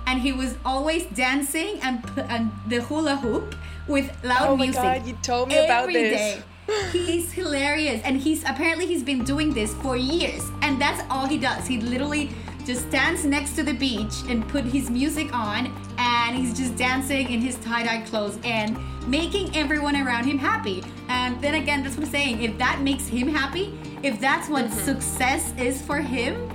[0.07, 3.55] and he was always dancing and, and the hula hoop
[3.87, 4.81] with loud oh music.
[4.81, 6.35] Oh my god, you told me about this.
[6.35, 6.43] Day.
[6.91, 11.37] he's hilarious and he's apparently he's been doing this for years and that's all he
[11.37, 12.31] does he literally
[12.65, 17.29] just stands next to the beach and put his music on and he's just dancing
[17.29, 18.75] in his tie-dye clothes and
[19.07, 23.05] making everyone around him happy and then again that's what i'm saying if that makes
[23.07, 24.79] him happy if that's what mm-hmm.
[24.79, 26.49] success is for him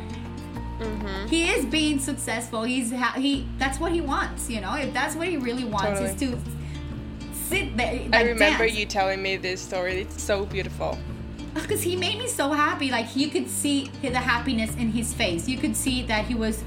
[0.80, 1.26] mm-hmm.
[1.26, 5.14] he is being successful he's ha- he that's what he wants you know if that's
[5.14, 6.10] what he really wants totally.
[6.10, 6.50] is to
[7.50, 7.94] sit there.
[7.94, 8.78] Like, I remember dance.
[8.78, 10.02] you telling me this story.
[10.02, 10.96] It's so beautiful.
[11.52, 12.90] Because he made me so happy.
[12.90, 15.48] Like you could see the happiness in his face.
[15.48, 16.62] You could see that he was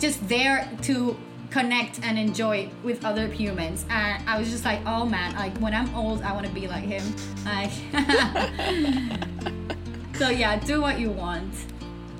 [0.00, 1.16] just there to
[1.50, 3.86] connect and enjoy with other humans.
[3.90, 6.66] And I was just like, oh man, like when I'm old, I want to be
[6.66, 7.04] like him.
[7.44, 7.70] Like,
[10.16, 11.54] so yeah, do what you want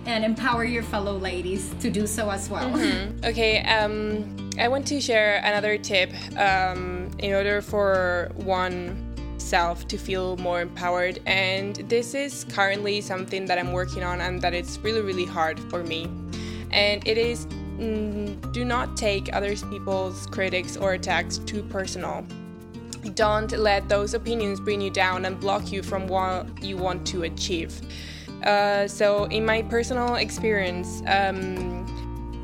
[0.07, 2.71] and empower your fellow ladies to do so as well.
[2.71, 3.25] Mm-hmm.
[3.25, 9.99] Okay, um, I want to share another tip um, in order for one self to
[9.99, 14.79] feel more empowered and this is currently something that I'm working on and that it's
[14.79, 16.05] really really hard for me
[16.71, 22.25] and it is mm, do not take other people's critics or attacks too personal
[23.15, 27.25] don't let those opinions bring you down and block you from what you want to
[27.25, 27.81] achieve
[28.45, 31.87] uh, so, in my personal experience, um,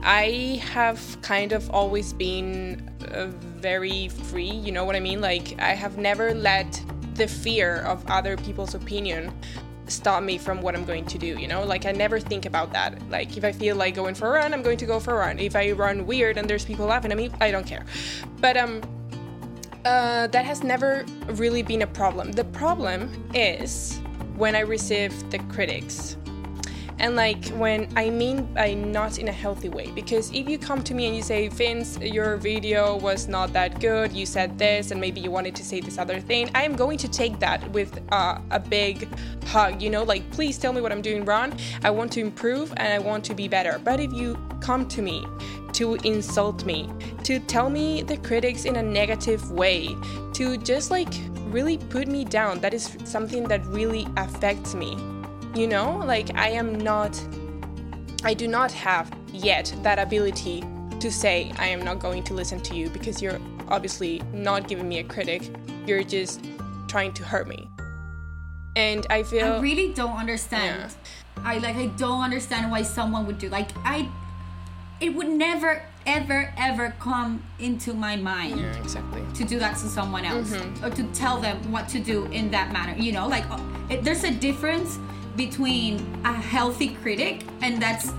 [0.03, 3.27] I have kind of always been uh,
[3.61, 5.21] very free, you know what I mean?
[5.21, 6.81] Like, I have never let
[7.15, 9.33] the fear of other people's opinion
[9.89, 11.65] stop me from what I'm going to do, you know?
[11.65, 12.97] Like, I never think about that.
[13.11, 15.19] Like, if I feel like going for a run, I'm going to go for a
[15.19, 15.39] run.
[15.39, 17.85] If I run weird and there's people laughing at me, I don't care.
[18.41, 18.83] But, um,
[19.85, 22.33] uh, that has never really been a problem.
[22.33, 24.01] The problem is
[24.39, 26.17] when I receive the critics.
[27.01, 30.83] And like when I mean by not in a healthy way, because if you come
[30.83, 34.91] to me and you say, Vince, your video was not that good, you said this,
[34.91, 37.69] and maybe you wanted to say this other thing, I am going to take that
[37.71, 39.09] with uh, a big
[39.45, 41.57] hug, you know, like, please tell me what I'm doing wrong.
[41.85, 43.81] I want to improve and I want to be better.
[43.85, 45.25] But if you come to me
[45.79, 46.91] to insult me,
[47.23, 49.97] to tell me the critics in a negative way,
[50.33, 51.15] to just like
[51.51, 52.59] really put me down.
[52.59, 54.97] That is something that really affects me.
[55.55, 57.17] You know, like I am not,
[58.25, 60.65] I do not have yet that ability
[60.99, 64.89] to say, I am not going to listen to you because you're obviously not giving
[64.89, 65.49] me a critic.
[65.87, 66.45] You're just
[66.89, 67.71] trying to hurt me.
[68.75, 69.47] And I feel.
[69.47, 70.91] I really don't understand.
[71.37, 71.43] Yeah.
[71.45, 73.49] I like, I don't understand why someone would do.
[73.49, 74.09] Like, I.
[75.01, 79.23] It would never ever ever come into my mind yeah, exactly.
[79.35, 80.85] to do that to someone else mm-hmm.
[80.85, 84.03] or to tell them what to do in that manner you know like uh, it,
[84.03, 84.99] there's a difference
[85.37, 88.11] between a healthy critic and that's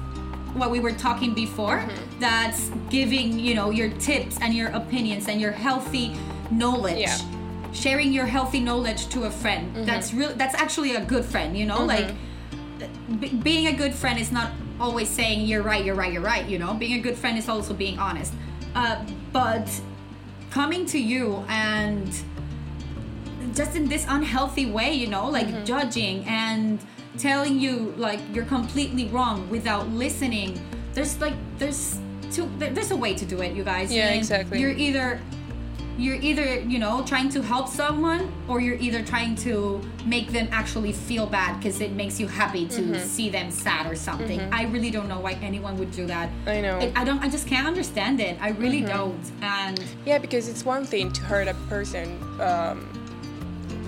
[0.54, 2.20] what we were talking before mm-hmm.
[2.20, 6.16] that's giving you know your tips and your opinions and your healthy
[6.52, 7.18] knowledge yeah.
[7.72, 9.86] sharing your healthy knowledge to a friend mm-hmm.
[9.86, 13.16] that's real that's actually a good friend you know like mm-hmm.
[13.16, 16.46] b- being a good friend is not always saying you're right, you're right, you're right.
[16.46, 18.34] You know, being a good friend is also being honest.
[18.76, 19.70] Uh, but
[20.52, 22.10] coming to you and
[23.54, 25.64] just in this unhealthy way, you know, like mm-hmm.
[25.66, 26.80] judging and
[27.18, 30.60] telling you like you're completely wrong without listening.
[30.94, 32.00] There's like there's
[32.32, 33.92] two there's a way to do it, you guys.
[33.92, 34.60] Yeah, and exactly.
[34.60, 35.20] You're either
[36.00, 40.48] you're either you know trying to help someone or you're either trying to make them
[40.52, 43.00] actually feel bad because it makes you happy to mm-hmm.
[43.06, 44.54] see them sad or something mm-hmm.
[44.54, 47.28] i really don't know why anyone would do that i know i, I don't i
[47.28, 48.98] just can't understand it i really mm-hmm.
[48.98, 52.88] don't and yeah because it's one thing to hurt a person um,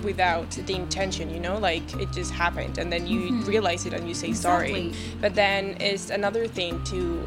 [0.04, 3.44] without the intention you know like it just happened and then you mm-hmm.
[3.44, 4.92] realize it and you say exactly.
[4.92, 7.26] sorry but then it's another thing to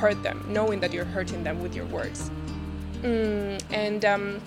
[0.00, 2.30] hurt them knowing that you're hurting them with your words
[3.04, 4.40] Mm, and um,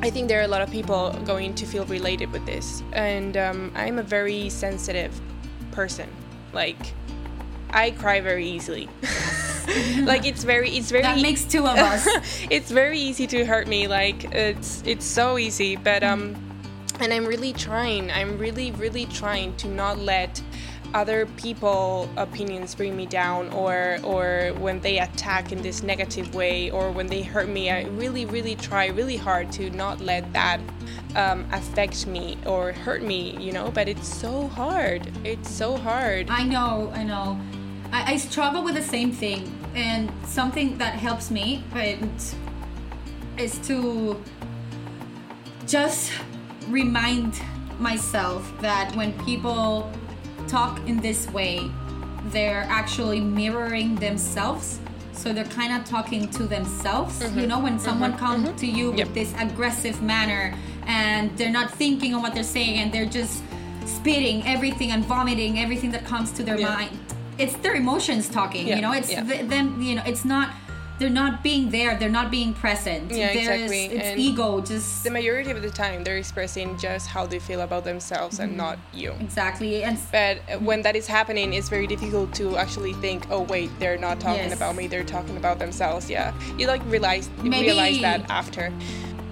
[0.00, 2.82] I think there are a lot of people going to feel related with this.
[2.92, 5.20] And um, I'm a very sensitive
[5.72, 6.08] person.
[6.52, 6.94] Like,
[7.70, 8.88] I cry very easily.
[10.04, 12.08] like it's very it's very that makes two of us
[12.50, 16.34] it's very easy to hurt me like it's it's so easy but um
[17.00, 20.42] and i'm really trying i'm really really trying to not let
[20.94, 26.70] other people opinions bring me down or or when they attack in this negative way
[26.70, 30.60] or when they hurt me i really really try really hard to not let that
[31.14, 35.10] um, affect me or hurt me you know but it's so hard.
[35.24, 36.30] It's so hard.
[36.30, 37.38] I know i know.
[37.92, 41.62] I, I struggle with the same thing and something that helps me
[43.36, 44.22] is to
[45.66, 46.12] just
[46.68, 47.40] remind
[47.78, 49.90] myself that when people
[50.48, 51.70] talk in this way,
[52.26, 54.80] they're actually mirroring themselves.
[55.12, 57.20] So they're kind of talking to themselves.
[57.20, 57.38] Mm-hmm.
[57.40, 58.24] You know, when someone mm-hmm.
[58.24, 58.56] comes mm-hmm.
[58.56, 59.08] to you yep.
[59.08, 60.54] with this aggressive manner
[60.86, 63.42] and they're not thinking on what they're saying and they're just
[63.86, 66.74] spitting everything and vomiting everything that comes to their Yeah.
[66.74, 66.98] mind
[67.38, 69.22] it's their emotions talking Yeah, you know it's yeah.
[69.22, 70.50] th- them you know it's not
[70.98, 75.04] they're not being there they're not being present Yeah, There's- exactly, it's and ego just
[75.04, 78.58] The majority of the time, they're expressing just how they feel about themselves and mm-hmm.
[78.58, 79.12] not you.
[79.20, 83.70] exactly and But when that is happening, it's very difficult to actually think, oh wait,
[83.78, 84.56] they're not talking Yes.
[84.56, 86.10] about me, they're talking about themselves.
[86.10, 88.72] Yeah, you like realize Maybe- realize that after.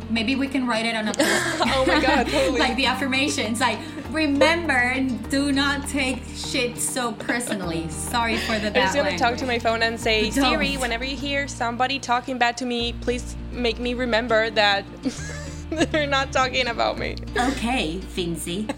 [0.09, 1.29] maybe we can write it on a post
[1.77, 2.61] Oh my God, totally.
[2.61, 3.79] like the affirmations like
[4.11, 9.47] remember do not take shit so personally sorry for the I'm just gonna talk to
[9.47, 10.51] my phone and say, Don't.
[10.53, 14.85] Siri, whenever you hear somebody talking bad to me, please make me remember that
[15.71, 17.17] they're not talking about me.
[17.37, 18.69] okay Fincy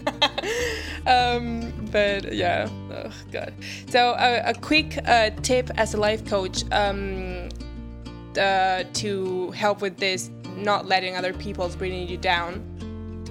[1.07, 3.53] um, but yeah, oh god.
[3.89, 7.49] So uh, a quick uh, tip as a life coach um,
[8.39, 12.63] uh, to help with this, not letting other people's bringing you down.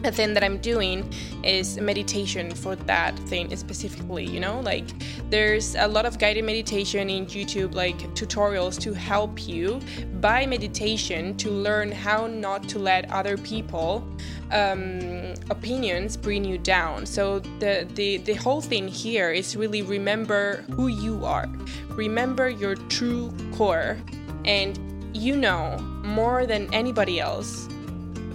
[0.02, 4.24] The thing that I'm doing is meditation for that thing specifically.
[4.24, 4.86] You know, like
[5.28, 9.80] there's a lot of guided meditation in YouTube, like tutorials to help you
[10.20, 14.06] by meditation to learn how not to let other people
[14.52, 17.04] um, opinions bring you down.
[17.04, 21.48] So the, the the whole thing here is really remember who you are,
[21.90, 23.98] remember your true core,
[24.44, 24.78] and
[25.12, 27.68] you know more than anybody else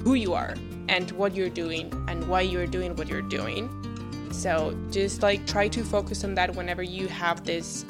[0.03, 0.55] who you are
[0.89, 3.69] and what you're doing and why you're doing what you're doing.
[4.31, 7.86] So just like try to focus on that whenever you have this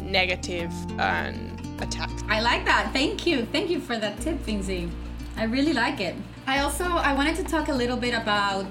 [0.00, 2.10] negative um, attack.
[2.28, 2.92] I like that.
[2.92, 3.46] Thank you.
[3.46, 4.90] Thank you for that tip, Fincy.
[5.36, 6.14] I really like it.
[6.46, 8.66] I also I wanted to talk a little bit about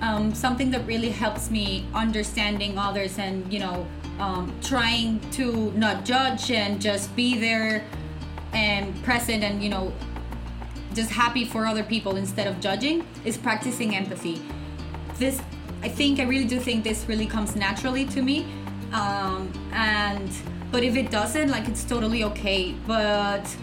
[0.00, 3.86] um, something that really helps me understanding others and you know
[4.18, 7.84] um, trying to not judge and just be there
[8.52, 9.92] and present and you know
[10.96, 14.42] just happy for other people instead of judging is practicing empathy.
[15.18, 15.40] This,
[15.82, 18.46] I think, I really do think this really comes naturally to me.
[18.92, 20.30] Um, and,
[20.72, 22.74] but if it doesn't, like, it's totally okay.
[22.86, 23.54] But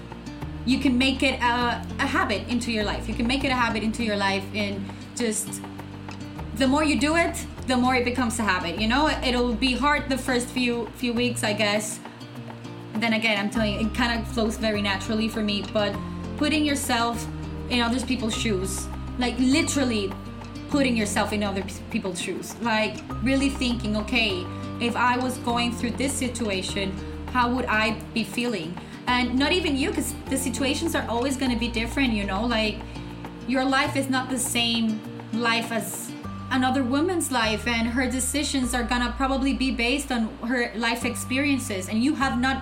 [0.66, 3.10] you can make it a, a habit into your life.
[3.10, 5.62] You can make it a habit into your life and just
[6.56, 8.80] the more you do it, the more it becomes a habit.
[8.80, 12.00] You know, it'll be hard the first few few weeks, I guess.
[12.96, 15.64] Then again, I'm telling you, it kind of flows very naturally for me.
[15.74, 15.96] But
[16.44, 17.26] putting yourself
[17.70, 18.86] in other people's shoes,
[19.18, 20.12] like literally
[20.68, 24.46] putting yourself in other people's shoes, like really thinking, okay,
[24.82, 26.92] if I was going through this situation,
[27.32, 28.76] how would I be feeling?
[29.08, 32.12] And not even you, because the situations are always going to be different.
[32.12, 32.76] You know, like
[33.48, 35.00] your life is not the same
[35.32, 36.12] life as
[36.52, 41.88] another woman's life and her decisions are gonna probably be based on her life experiences
[41.88, 42.62] and you have not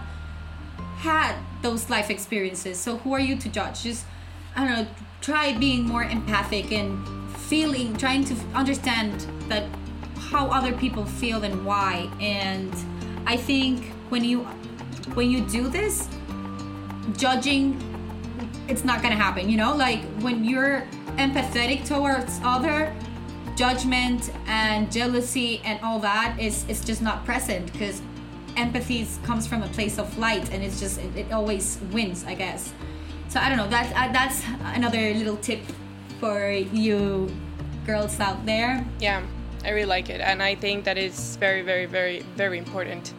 [0.98, 2.80] had those life experiences.
[2.80, 3.84] So who are you to judge?
[3.84, 4.06] Just
[4.54, 4.88] i don't know
[5.22, 7.08] try being more empathic and
[7.38, 9.64] feeling trying to understand that
[10.18, 12.10] how other people feel and why.
[12.20, 12.74] And
[13.26, 14.44] i think when you
[15.14, 16.08] when you do this
[17.18, 17.78] judging
[18.68, 19.76] it's not gonna happen you know?
[19.76, 20.88] Like when you're
[21.18, 22.94] empathetic towards other
[23.56, 28.02] judgment and jealousy and all that is is just not present because
[28.58, 32.34] empathy comes from a place of light and it's just it, it always wins i
[32.34, 32.74] guess
[33.30, 34.44] so i don't know that uh, that's
[34.76, 35.60] another little tip
[36.20, 37.30] for you
[37.86, 39.22] girls out there Yeah,
[39.66, 43.14] I really like it, and I think that is very, very, very, very important.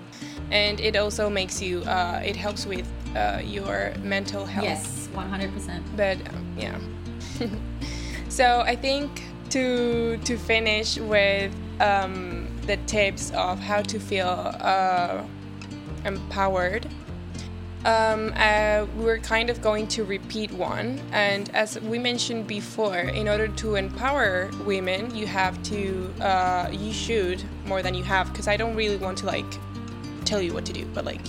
[0.50, 1.82] And it also makes you.
[1.82, 4.64] Uh, it helps with uh, your mental health.
[4.64, 6.78] yes 100% But um, yeah.
[8.28, 9.10] so I think
[9.50, 15.22] to to finish with um, the tips of how to feel uh,
[16.04, 16.86] empowered.
[17.84, 23.28] Um, uh, we're kind of going to repeat one, and as we mentioned before, in
[23.28, 28.46] order to empower women, you have to, uh, you should more than you have, because
[28.46, 29.52] I don't really want to like
[30.24, 31.20] tell you what to do, but like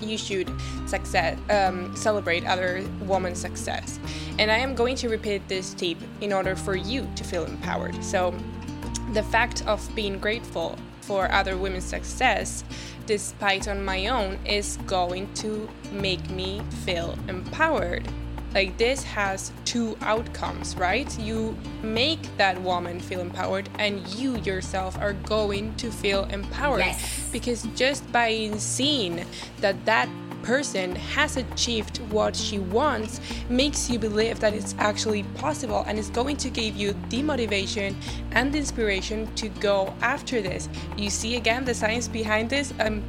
[0.00, 0.50] you should
[0.86, 3.98] success um, celebrate other women's success.
[4.38, 8.02] And i am going to repeat this tip in order for you to feel empowered.
[8.02, 8.34] So
[9.12, 12.64] the fact of being grateful for other women's success
[13.06, 18.06] despite on my own is going to make me feel empowered.
[18.54, 21.18] Like this has two outcomes right?
[21.18, 26.80] You make that woman feel empowered and you yourself are going to feel empowered.
[26.80, 27.28] Yes.
[27.32, 29.24] because just by seeing
[29.60, 30.08] that that
[30.48, 33.20] person has achieved what she wants
[33.50, 37.94] makes you believe that it's actually possible and it's going to give you the motivation
[38.30, 43.04] and the inspiration to go after this you see again the science behind this um,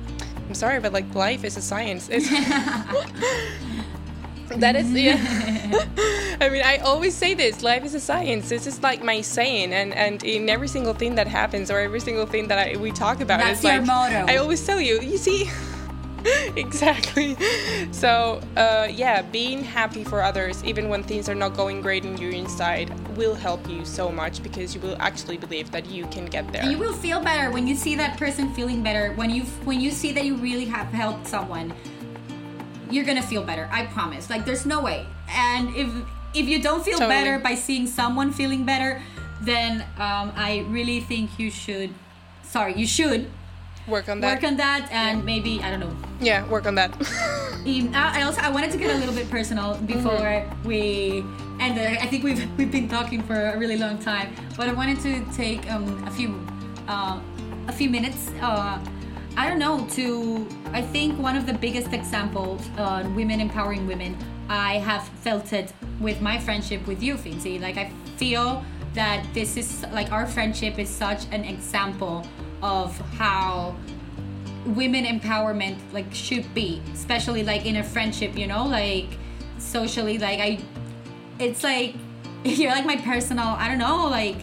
[0.49, 2.29] i'm sorry but like life is a science it's
[4.57, 5.15] That is, yeah.
[6.41, 8.49] I mean, I always say this life is a science.
[8.49, 9.73] This is like my saying.
[9.73, 12.91] And, and in every single thing that happens or every single thing that I, we
[12.91, 14.25] talk about, That's it's your like, motto.
[14.27, 15.51] I always tell you, you see,
[16.55, 17.35] exactly.
[17.91, 22.17] So, uh, yeah, being happy for others, even when things are not going great in
[22.17, 26.25] your inside, will help you so much because you will actually believe that you can
[26.25, 26.65] get there.
[26.65, 29.13] You will feel better when you see that person feeling better.
[29.13, 31.73] When you when you see that you really have helped someone,
[32.89, 33.69] you're gonna feel better.
[33.71, 34.29] I promise.
[34.29, 35.05] Like there's no way.
[35.29, 35.89] And if
[36.33, 37.15] if you don't feel Totally.
[37.15, 39.01] better by seeing someone feeling better,
[39.41, 41.93] then um, I really think you should.
[42.43, 43.29] Sorry, you should
[43.89, 44.35] work on that.
[44.35, 45.95] work on that and maybe I don't know.
[46.21, 46.91] yeah, work on that.
[47.65, 51.23] I also I wanted to get a little bit personal before we
[51.59, 51.79] end.
[51.79, 55.25] I think we've we've been talking for a really long time, but I wanted to
[55.35, 56.39] take um, a few
[56.87, 57.19] uh,
[57.67, 58.31] a few minutes.
[58.41, 58.79] Uh,
[59.35, 60.47] I don't know to.
[60.71, 64.17] I think one of the biggest examples on women empowering women.
[64.49, 67.61] I have felt it with my friendship with you, Fincy.
[67.61, 68.63] Like I feel
[68.93, 72.25] that this is like our friendship is such an example
[72.61, 73.75] of how
[74.65, 79.07] women empowerment like should be especially like in a friendship you know like
[79.57, 80.59] socially like i
[81.39, 81.95] it's like
[82.43, 84.35] you're like my personal i don't know like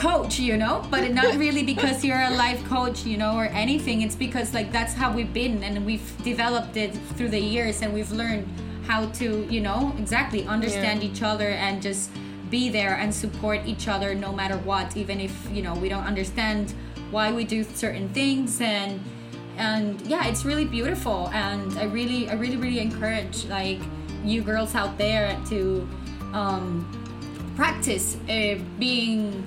[0.00, 4.02] coach you know but not really because you're a life coach you know or anything.
[4.02, 7.92] It's because like that's how we've been and we've developed it through the years and
[7.92, 8.46] we've learned
[8.86, 12.10] how to you know exactly understand each other and just
[12.48, 16.04] be there and support each other no matter what even if you know we don't
[16.04, 16.74] understand
[17.10, 19.00] why we do certain things and
[19.56, 23.80] and yeah it's really beautiful and i really i really really encourage like
[24.24, 25.88] you girls out there to
[26.32, 26.86] um,
[27.56, 29.46] practice uh, being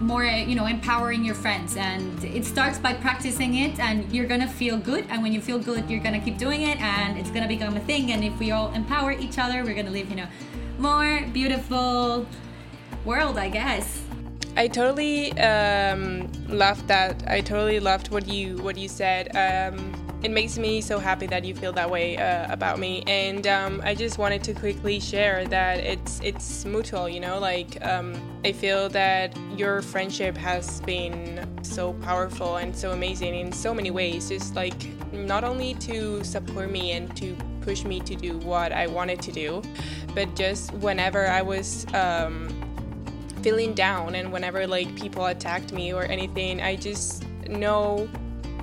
[0.00, 4.48] more you know empowering your friends and it starts by practicing it and you're gonna
[4.48, 7.48] feel good and when you feel good you're gonna keep doing it and it's gonna
[7.48, 10.30] become a thing and if we all empower each other we're gonna live in a
[10.78, 12.26] more beautiful
[13.04, 14.02] world i guess
[14.56, 17.22] I totally um, loved that.
[17.26, 19.34] I totally loved what you what you said.
[19.36, 23.46] Um, it makes me so happy that you feel that way uh, about me, and
[23.46, 27.08] um, I just wanted to quickly share that it's it's mutual.
[27.08, 32.90] You know, like um, I feel that your friendship has been so powerful and so
[32.90, 34.28] amazing in so many ways.
[34.28, 38.88] Just like not only to support me and to push me to do what I
[38.88, 39.62] wanted to do,
[40.14, 41.86] but just whenever I was.
[43.42, 48.08] Feeling down and whenever like people attacked me or anything i just know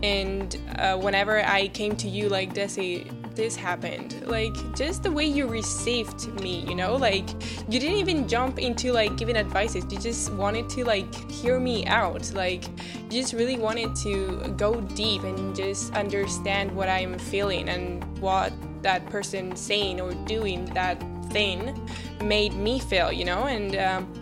[0.03, 4.21] and uh, whenever i came to you like desi this happened.
[4.27, 6.97] Like just the way you received me you know?
[6.97, 7.29] Like
[7.69, 9.85] you didn't even jump into like giving advices.
[9.89, 12.33] You just wanted to like hear me out.
[12.33, 12.67] Like
[13.09, 18.51] you just really wanted to go deep and just understand what i'm feeling and what
[18.81, 21.01] that person saying or doing that
[21.31, 21.79] thing
[22.21, 23.45] made me feel you know?
[23.45, 24.13] And um,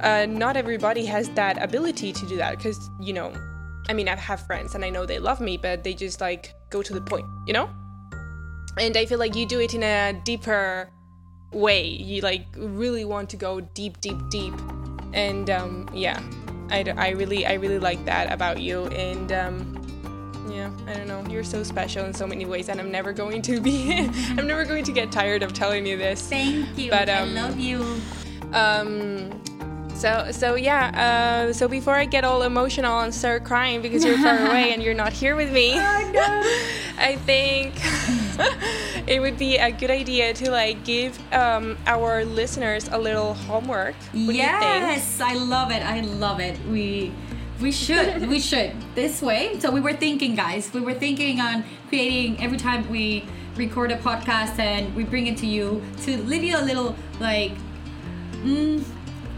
[0.00, 3.32] uh, not everybody has that ability to do that because you know
[3.88, 6.54] i mean i have friends and i know they love me but they just like
[6.70, 7.68] go to the point you know?
[8.78, 10.90] And i feel like you do it in a deeper
[11.54, 11.86] way.
[11.86, 14.54] You like really want to go deep deep deep.
[15.12, 16.20] And um, yeah
[16.70, 18.86] I, I really i really like that about you.
[18.86, 21.24] And um, yeah i don't know.
[21.30, 23.92] You're so special in so many ways and i'm never going to be
[24.36, 26.28] i'm never going to get tired of telling you this.
[26.28, 26.90] Thank you.
[26.90, 28.00] But, i um, love you.
[28.52, 29.43] um
[29.94, 34.18] so so yeah uh, so before i get all emotional and start crying because you're
[34.18, 37.74] far away and you're not here with me i think
[39.06, 43.94] it would be a good idea to like give um, our listeners a little homework.
[43.94, 44.42] What do you think?
[44.42, 45.82] Yes i love it.
[45.82, 46.58] I love it.
[46.66, 47.12] We
[47.60, 48.72] we should we should.
[48.94, 49.58] This way.
[49.60, 53.24] So we were thinking guys we were thinking on creating every time we
[53.56, 57.52] record a podcast and we bring it to you to leave you a little like
[58.42, 58.82] mm,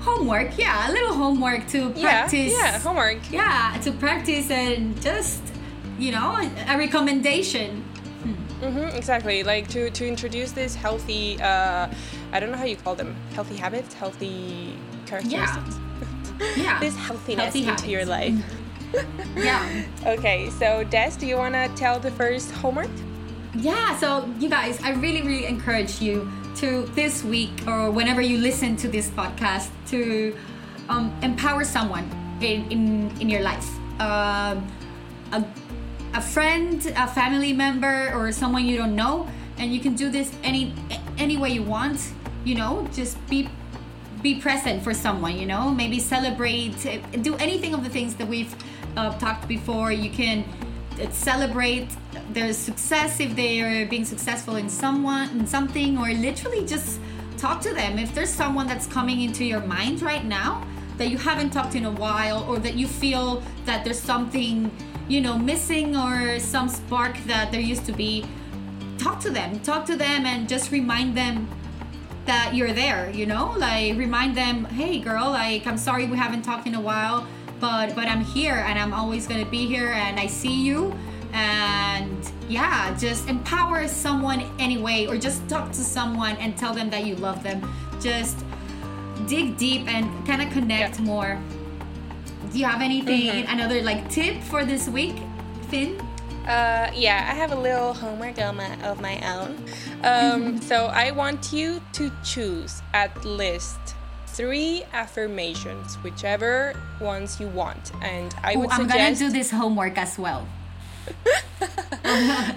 [0.07, 3.19] homework yeah a little homework to practice yeah homework.
[3.31, 5.43] Yeah to practice and just
[5.99, 6.29] you know
[6.73, 7.83] a recommendation.
[8.61, 8.97] Hmm.
[9.01, 9.43] Exactly.
[9.43, 11.89] Like to to introduce this healthy uh
[12.33, 14.37] i don't know how you call them healthy habits healthy
[15.07, 15.75] characteristics.
[16.57, 16.79] Yeah.
[16.85, 18.37] This healthiness Healthy into your life.
[19.49, 19.61] Yeah.
[20.15, 22.95] Okay so des do you want to tell the first homework?
[23.71, 28.39] Yeah, so you guys, I really, really encourage you to this week or whenever you
[28.39, 30.37] listen to this podcast to
[30.89, 32.09] um, empower someone
[32.41, 33.69] in, in, in your life.
[34.01, 34.67] Um,
[35.33, 35.45] a,
[36.15, 39.29] a friend, a family member, or someone you don't know,
[39.59, 40.75] and you can do this any
[41.19, 42.13] any way you want.
[42.45, 43.49] You know, just be
[44.23, 45.37] be present for someone.
[45.37, 46.77] You know, maybe celebrate,
[47.23, 48.55] do anything of the things that we've
[48.97, 49.93] uh, talked before.
[49.93, 50.45] You can
[51.11, 51.89] celebrate
[52.31, 57.01] their success if they are being successful in someone in something or literally just
[57.37, 57.99] talk to them.
[57.99, 60.67] If there's someone that's coming into your mind right now
[60.97, 64.71] that you haven't talked to in a while or that you feel that there's something
[65.09, 68.25] you know missing or some spark that there used to be
[68.99, 69.61] talk to them.
[69.61, 71.49] Talk to them and just remind them
[72.27, 73.55] that you're there you know?
[73.57, 77.27] Like remind them hey girl like i'm sorry we haven't talked in a while
[77.61, 80.93] but but i'm here and i'm always gonna be here and i see you
[81.37, 87.05] and yeah just empower someone anyway or just talk to someone and tell them that
[87.05, 87.61] you love them
[88.01, 88.39] just
[89.27, 91.05] dig deep and kind of connect yeah.
[91.05, 91.39] more
[92.51, 93.53] do you have anything mm-hmm.
[93.53, 95.17] another like tip for this week
[95.69, 96.01] finn
[96.47, 99.59] uh, yeah, I have a little homework of my, of my own.
[100.05, 103.81] Um, so I want you to choose at least
[104.29, 107.91] three affirmations, whichever ones you want.
[108.01, 109.21] And I would Ooh, I'm suggest...
[109.21, 110.47] gonna do this homework as well.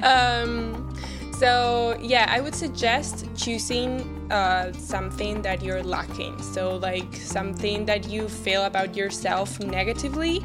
[0.04, 0.94] Um,
[1.40, 6.42] so yeah, I would suggest choosing uh, something that you're lacking.
[6.42, 10.44] So like something that you feel about yourself negatively,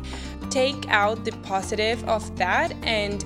[0.50, 3.24] take out the positive of that and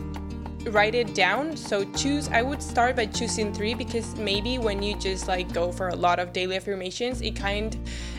[0.71, 1.57] write it down.
[1.57, 5.73] So choose, I would start by choosing three because maybe when you just like go
[5.73, 7.77] for a lot of daily affirmations, it kind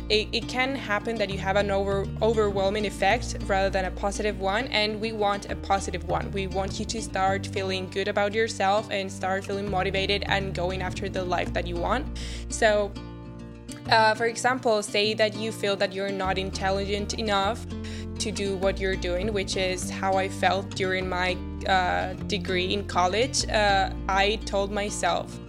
[0.09, 4.39] it, it can happen that you have an over overwhelming effect rather than a positive
[4.39, 4.67] one.
[4.67, 6.31] And we want a positive one.
[6.31, 10.81] We want you to start feeling good about yourself and start feeling motivated and going
[10.81, 12.19] after the life that you want.
[12.49, 12.91] So
[13.89, 17.65] uh, for example say that you feel that you're not intelligent enough
[18.19, 21.37] to do what you're doing, which is how I felt during my
[21.67, 23.47] uh, degree in college.
[23.49, 25.39] Uh, I told myself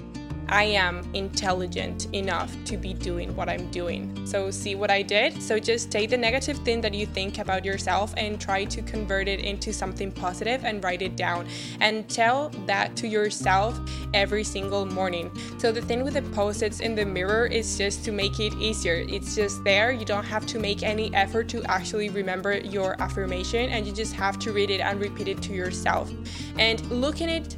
[0.50, 4.26] I am intelligent enough to be doing what I'm doing.
[4.26, 5.40] So, see what I did?
[5.40, 9.28] So, just take the negative thing that you think about yourself and try to convert
[9.28, 11.46] it into something positive and write it down
[11.80, 13.78] and tell that to yourself
[14.12, 15.30] every single morning.
[15.58, 18.52] So, the thing with the post its in the mirror is just to make it
[18.54, 19.04] easier.
[19.08, 19.92] It's just there.
[19.92, 24.14] You don't have to make any effort to actually remember your affirmation and you just
[24.14, 26.10] have to read it and repeat it to yourself.
[26.58, 27.54] And looking at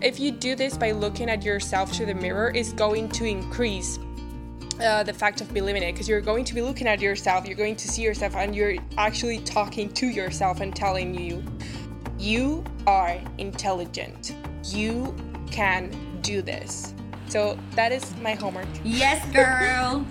[0.00, 3.98] if you do this by looking at yourself through the mirror, is going to increase
[4.80, 7.56] uh, the fact of believing it because you're going to be looking at yourself, you're
[7.56, 11.42] going to see yourself, and you're actually talking to yourself and telling you,
[12.18, 14.34] you are intelligent.
[14.64, 15.14] You
[15.50, 15.90] can
[16.22, 16.94] do this.
[17.28, 18.66] So that is my homework.
[18.84, 20.06] Yes, girl.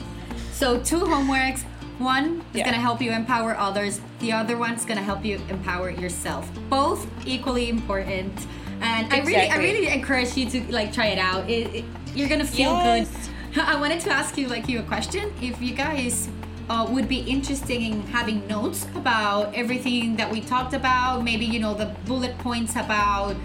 [0.51, 1.63] so, two homeworks.
[1.97, 2.63] One is yeah.
[2.65, 6.49] going to help you empower others, the other one's going to help you empower yourself.
[6.69, 8.47] Both equally important
[8.81, 9.35] and exactly.
[9.35, 11.49] I really, I really encourage you to like try it out.
[11.49, 13.29] It, it, you're gonna feel yes.
[13.53, 13.61] good.
[13.63, 15.33] I wanted to ask you like you a question.
[15.41, 16.29] If you guys
[16.69, 21.59] uh, would be interested in having notes about everything that we talked about, maybe you
[21.59, 23.35] know the bullet points about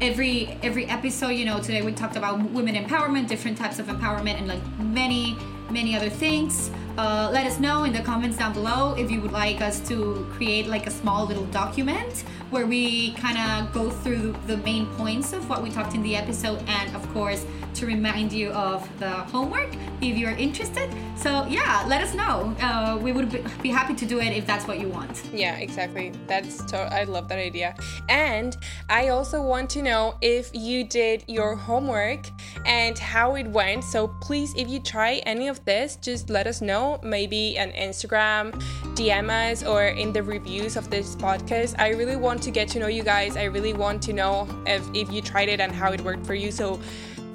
[0.00, 1.30] every every episode.
[1.30, 5.36] You know, today we talked about women empowerment, different types of empowerment, and like many
[5.70, 6.70] many other things.
[6.96, 10.26] Uh, let us know in the comments down below if you would like us to
[10.32, 15.32] create like a small little document where we kind of go through the main points
[15.32, 17.44] of what we talked in the episode and of course
[17.74, 19.68] to remind you of the homework
[20.00, 20.90] if you're interested.
[21.16, 22.54] So yeah let us know.
[22.60, 23.30] Uh, we would
[23.62, 25.22] be happy to do it if that's what you want.
[25.32, 26.12] Yeah exactly.
[26.26, 27.74] That's to- i love that idea.
[28.08, 28.56] And
[28.88, 32.26] i also want to know if you did your homework
[32.66, 33.84] and how it went.
[33.84, 36.98] So please if you try any of this just let us know.
[37.02, 38.52] Maybe on instagram
[38.94, 41.74] dm us or in the reviews of this podcast.
[41.78, 43.36] I really want want to get to know you guys.
[43.36, 46.34] I really want to know if, if you tried it and how it worked for
[46.34, 46.52] you.
[46.52, 46.78] So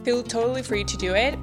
[0.06, 1.38] feel totally free to do it.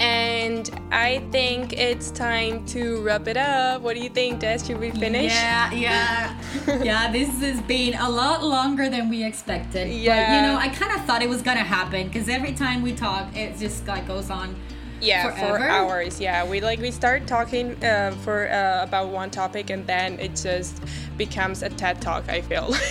[0.00, 3.82] And I think it's time to wrap it up.
[3.82, 4.60] What do you think, Des?
[4.64, 5.30] Should we finish?
[5.30, 6.42] Yeah, yeah.
[6.82, 9.92] yeah, this has been a lot longer than we expected.
[9.92, 10.30] Yeah.
[10.30, 12.80] But, you know, I kind of thought it was going to happen because every time
[12.80, 14.56] we talk, it just like goes on
[15.04, 15.58] yeah Forever?
[15.58, 16.20] for hours.
[16.20, 20.36] Yeah we like we start talking uh, for uh, about one topic and then it
[20.36, 20.82] just
[21.16, 22.74] becomes a ted talk i feel.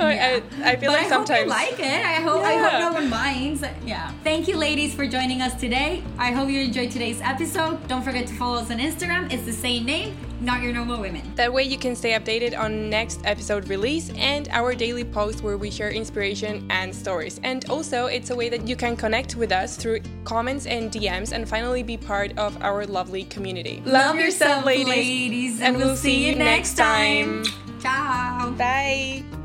[0.00, 0.40] Yeah.
[0.64, 2.04] I, I, feel but like I sometimes hope you like it.
[2.04, 2.48] I hope yeah.
[2.48, 3.62] i hope no one minds.
[3.84, 4.10] Yeah.
[4.24, 6.02] Thank you ladies for joining us today.
[6.18, 7.86] I hope you enjoyed today's episode.
[7.88, 9.32] Don't forget to follow us on instagram.
[9.32, 11.22] It's the same name not Your Normal Women.
[11.36, 15.56] That way you can stay updated on next episode release and our daily post where
[15.56, 17.40] we share inspiration and stories.
[17.42, 21.32] And also, it's a way that you can connect with us through comments and DMs
[21.32, 23.82] and finally be part of our lovely community.
[23.84, 27.44] Love, Love yourself, ladies, ladies, and, we'll see you next time.
[27.44, 27.80] time.
[27.80, 28.50] Ciao.
[28.52, 29.41] Bye.